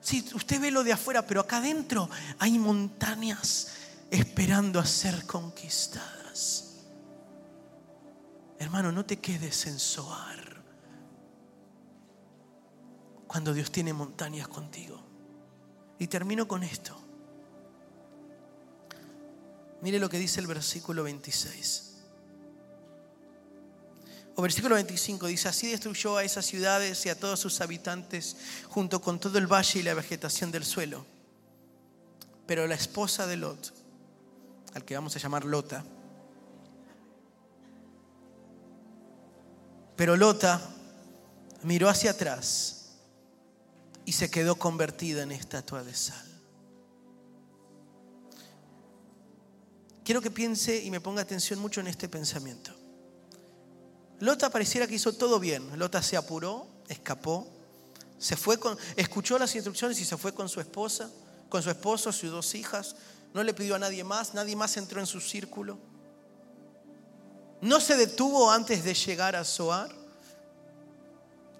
Sí, 0.00 0.24
usted 0.34 0.60
ve 0.60 0.70
lo 0.70 0.82
de 0.82 0.92
afuera, 0.92 1.26
pero 1.26 1.40
acá 1.40 1.58
adentro 1.58 2.08
hay 2.38 2.58
montañas 2.58 3.72
esperando 4.10 4.78
a 4.80 4.86
ser 4.86 5.26
conquistadas. 5.26 6.76
Hermano, 8.58 8.92
no 8.92 9.04
te 9.04 9.18
quedes 9.18 9.66
en 9.66 9.78
Soar 9.78 10.62
cuando 13.26 13.52
Dios 13.54 13.70
tiene 13.70 13.92
montañas 13.92 14.48
contigo. 14.48 15.00
Y 15.98 16.06
termino 16.06 16.48
con 16.48 16.62
esto. 16.62 16.96
Mire 19.82 19.98
lo 19.98 20.08
que 20.08 20.18
dice 20.18 20.40
el 20.40 20.46
versículo 20.46 21.02
26 21.04 21.89
versículo 24.40 24.76
25 24.76 25.26
dice, 25.26 25.48
así 25.48 25.70
destruyó 25.70 26.16
a 26.16 26.24
esas 26.24 26.46
ciudades 26.46 27.04
y 27.06 27.08
a 27.08 27.18
todos 27.18 27.40
sus 27.40 27.60
habitantes 27.60 28.36
junto 28.68 29.00
con 29.00 29.18
todo 29.18 29.38
el 29.38 29.46
valle 29.46 29.80
y 29.80 29.82
la 29.82 29.94
vegetación 29.94 30.50
del 30.50 30.64
suelo. 30.64 31.04
Pero 32.46 32.66
la 32.66 32.74
esposa 32.74 33.26
de 33.26 33.36
Lot, 33.36 33.72
al 34.74 34.84
que 34.84 34.94
vamos 34.94 35.16
a 35.16 35.18
llamar 35.18 35.44
Lota, 35.44 35.84
pero 39.96 40.16
Lota 40.16 40.60
miró 41.62 41.88
hacia 41.88 42.12
atrás 42.12 42.96
y 44.04 44.12
se 44.12 44.30
quedó 44.30 44.56
convertida 44.56 45.22
en 45.22 45.32
estatua 45.32 45.82
de 45.82 45.94
sal. 45.94 46.26
Quiero 50.04 50.22
que 50.22 50.30
piense 50.30 50.82
y 50.82 50.90
me 50.90 51.00
ponga 51.00 51.22
atención 51.22 51.58
mucho 51.58 51.80
en 51.80 51.86
este 51.86 52.08
pensamiento. 52.08 52.79
Lota 54.20 54.50
pareciera 54.50 54.86
que 54.86 54.94
hizo 54.94 55.14
todo 55.14 55.40
bien. 55.40 55.78
Lota 55.78 56.02
se 56.02 56.16
apuró, 56.16 56.66
escapó, 56.88 57.48
se 58.18 58.36
fue 58.36 58.58
con, 58.58 58.76
escuchó 58.96 59.38
las 59.38 59.54
instrucciones 59.54 59.98
y 59.98 60.04
se 60.04 60.16
fue 60.18 60.34
con 60.34 60.48
su 60.48 60.60
esposa, 60.60 61.10
con 61.48 61.62
su 61.62 61.70
esposo, 61.70 62.12
sus 62.12 62.30
dos 62.30 62.54
hijas. 62.54 62.96
No 63.32 63.42
le 63.42 63.54
pidió 63.54 63.76
a 63.76 63.78
nadie 63.78 64.04
más, 64.04 64.34
nadie 64.34 64.54
más 64.54 64.76
entró 64.76 65.00
en 65.00 65.06
su 65.06 65.20
círculo. 65.20 65.78
No 67.62 67.80
se 67.80 67.96
detuvo 67.96 68.50
antes 68.50 68.84
de 68.84 68.92
llegar 68.92 69.36
a 69.36 69.44
Zoar. 69.44 69.90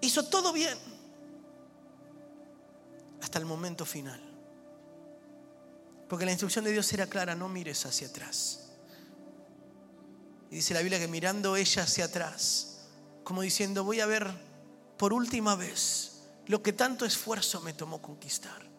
Hizo 0.01 0.23
todo 0.25 0.53
bien 0.53 0.77
hasta 3.21 3.39
el 3.39 3.45
momento 3.45 3.85
final. 3.85 4.21
Porque 6.07 6.25
la 6.25 6.31
instrucción 6.31 6.65
de 6.65 6.71
Dios 6.71 6.91
era 6.93 7.07
clara, 7.07 7.33
no 7.33 7.47
mires 7.47 7.85
hacia 7.85 8.07
atrás. 8.07 8.70
Y 10.51 10.55
dice 10.55 10.73
la 10.73 10.81
Biblia 10.81 10.99
que 10.99 11.07
mirando 11.07 11.55
ella 11.55 11.83
hacia 11.83 12.05
atrás, 12.05 12.81
como 13.23 13.41
diciendo, 13.41 13.85
voy 13.85 14.01
a 14.01 14.05
ver 14.05 14.29
por 14.97 15.13
última 15.13 15.55
vez 15.55 16.23
lo 16.47 16.61
que 16.61 16.73
tanto 16.73 17.05
esfuerzo 17.05 17.61
me 17.61 17.73
tomó 17.73 18.01
conquistar. 18.01 18.69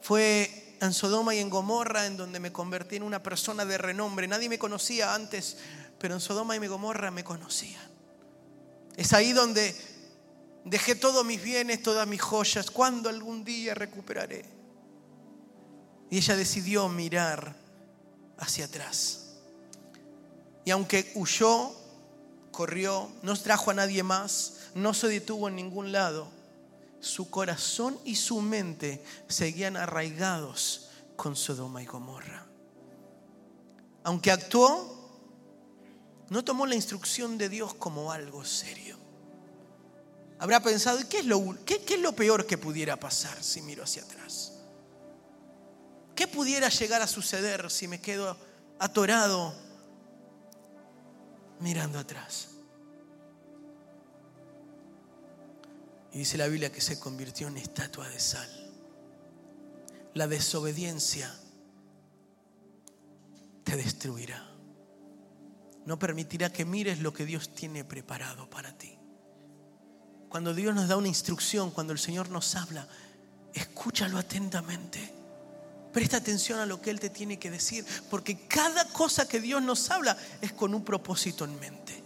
Fue 0.00 0.76
en 0.80 0.92
Sodoma 0.92 1.34
y 1.34 1.40
en 1.40 1.50
Gomorra 1.50 2.06
en 2.06 2.16
donde 2.16 2.38
me 2.38 2.52
convertí 2.52 2.96
en 2.96 3.02
una 3.02 3.22
persona 3.22 3.64
de 3.64 3.76
renombre. 3.76 4.28
Nadie 4.28 4.48
me 4.48 4.58
conocía 4.58 5.14
antes, 5.14 5.56
pero 5.98 6.14
en 6.14 6.20
Sodoma 6.20 6.54
y 6.54 6.58
en 6.58 6.68
Gomorra 6.68 7.10
me 7.10 7.24
conocían. 7.24 7.90
Es 8.96 9.12
ahí 9.14 9.32
donde 9.32 9.74
dejé 10.64 10.94
todos 10.94 11.24
mis 11.24 11.42
bienes, 11.42 11.82
todas 11.82 12.06
mis 12.06 12.22
joyas. 12.22 12.70
¿Cuándo 12.70 13.08
algún 13.08 13.42
día 13.42 13.74
recuperaré? 13.74 14.44
Y 16.08 16.18
ella 16.18 16.36
decidió 16.36 16.88
mirar 16.88 17.56
hacia 18.38 18.66
atrás. 18.66 19.23
Y 20.64 20.70
aunque 20.70 21.12
huyó, 21.14 21.72
corrió, 22.50 23.10
no 23.22 23.36
trajo 23.36 23.70
a 23.70 23.74
nadie 23.74 24.02
más, 24.02 24.54
no 24.74 24.94
se 24.94 25.08
detuvo 25.08 25.48
en 25.48 25.56
ningún 25.56 25.92
lado, 25.92 26.28
su 27.00 27.28
corazón 27.28 27.98
y 28.04 28.16
su 28.16 28.40
mente 28.40 29.04
seguían 29.28 29.76
arraigados 29.76 30.88
con 31.16 31.36
Sodoma 31.36 31.82
y 31.82 31.86
Gomorra. 31.86 32.46
Aunque 34.04 34.30
actuó, 34.30 34.94
no 36.30 36.44
tomó 36.44 36.66
la 36.66 36.74
instrucción 36.74 37.36
de 37.36 37.48
Dios 37.48 37.74
como 37.74 38.10
algo 38.10 38.44
serio. 38.44 38.98
Habrá 40.38 40.60
pensado, 40.60 41.00
¿y 41.00 41.04
qué 41.04 41.18
es 41.18 41.26
lo, 41.26 41.56
qué, 41.64 41.82
qué 41.82 41.94
es 41.94 42.00
lo 42.00 42.14
peor 42.14 42.46
que 42.46 42.58
pudiera 42.58 42.96
pasar 42.96 43.42
si 43.42 43.62
miro 43.62 43.84
hacia 43.84 44.02
atrás? 44.02 44.52
¿Qué 46.14 46.26
pudiera 46.26 46.68
llegar 46.68 47.02
a 47.02 47.06
suceder 47.06 47.70
si 47.70 47.88
me 47.88 48.00
quedo 48.00 48.36
atorado 48.78 49.54
mirando 51.60 51.98
atrás? 51.98 52.50
Y 56.12 56.18
dice 56.18 56.38
la 56.38 56.46
Biblia 56.46 56.70
que 56.70 56.80
se 56.80 57.00
convirtió 57.00 57.48
en 57.48 57.56
estatua 57.56 58.08
de 58.08 58.20
sal. 58.20 58.48
La 60.14 60.28
desobediencia 60.28 61.34
te 63.64 63.76
destruirá. 63.76 64.48
No 65.86 65.98
permitirá 65.98 66.52
que 66.52 66.64
mires 66.64 67.00
lo 67.00 67.12
que 67.12 67.26
Dios 67.26 67.54
tiene 67.54 67.84
preparado 67.84 68.48
para 68.48 68.78
ti. 68.78 68.96
Cuando 70.28 70.54
Dios 70.54 70.74
nos 70.74 70.88
da 70.88 70.96
una 70.96 71.08
instrucción, 71.08 71.70
cuando 71.72 71.92
el 71.92 71.98
Señor 71.98 72.30
nos 72.30 72.54
habla, 72.54 72.86
escúchalo 73.52 74.18
atentamente. 74.18 75.23
Presta 75.94 76.16
atención 76.16 76.58
a 76.58 76.66
lo 76.66 76.82
que 76.82 76.90
Él 76.90 76.98
te 76.98 77.08
tiene 77.08 77.38
que 77.38 77.52
decir, 77.52 77.86
porque 78.10 78.48
cada 78.48 78.84
cosa 78.88 79.28
que 79.28 79.40
Dios 79.40 79.62
nos 79.62 79.92
habla 79.92 80.16
es 80.40 80.52
con 80.52 80.74
un 80.74 80.84
propósito 80.84 81.44
en 81.44 81.58
mente. 81.60 82.02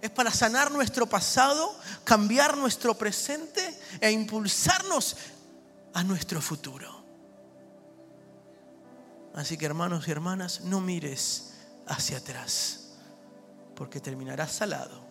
Es 0.00 0.10
para 0.10 0.32
sanar 0.32 0.70
nuestro 0.70 1.06
pasado, 1.06 1.78
cambiar 2.04 2.56
nuestro 2.56 2.94
presente 2.94 3.78
e 4.00 4.10
impulsarnos 4.10 5.18
a 5.92 6.02
nuestro 6.04 6.40
futuro. 6.40 7.04
Así 9.34 9.58
que 9.58 9.66
hermanos 9.66 10.08
y 10.08 10.10
hermanas, 10.10 10.62
no 10.62 10.80
mires 10.80 11.52
hacia 11.86 12.16
atrás, 12.16 12.94
porque 13.74 14.00
terminarás 14.00 14.52
salado 14.52 15.05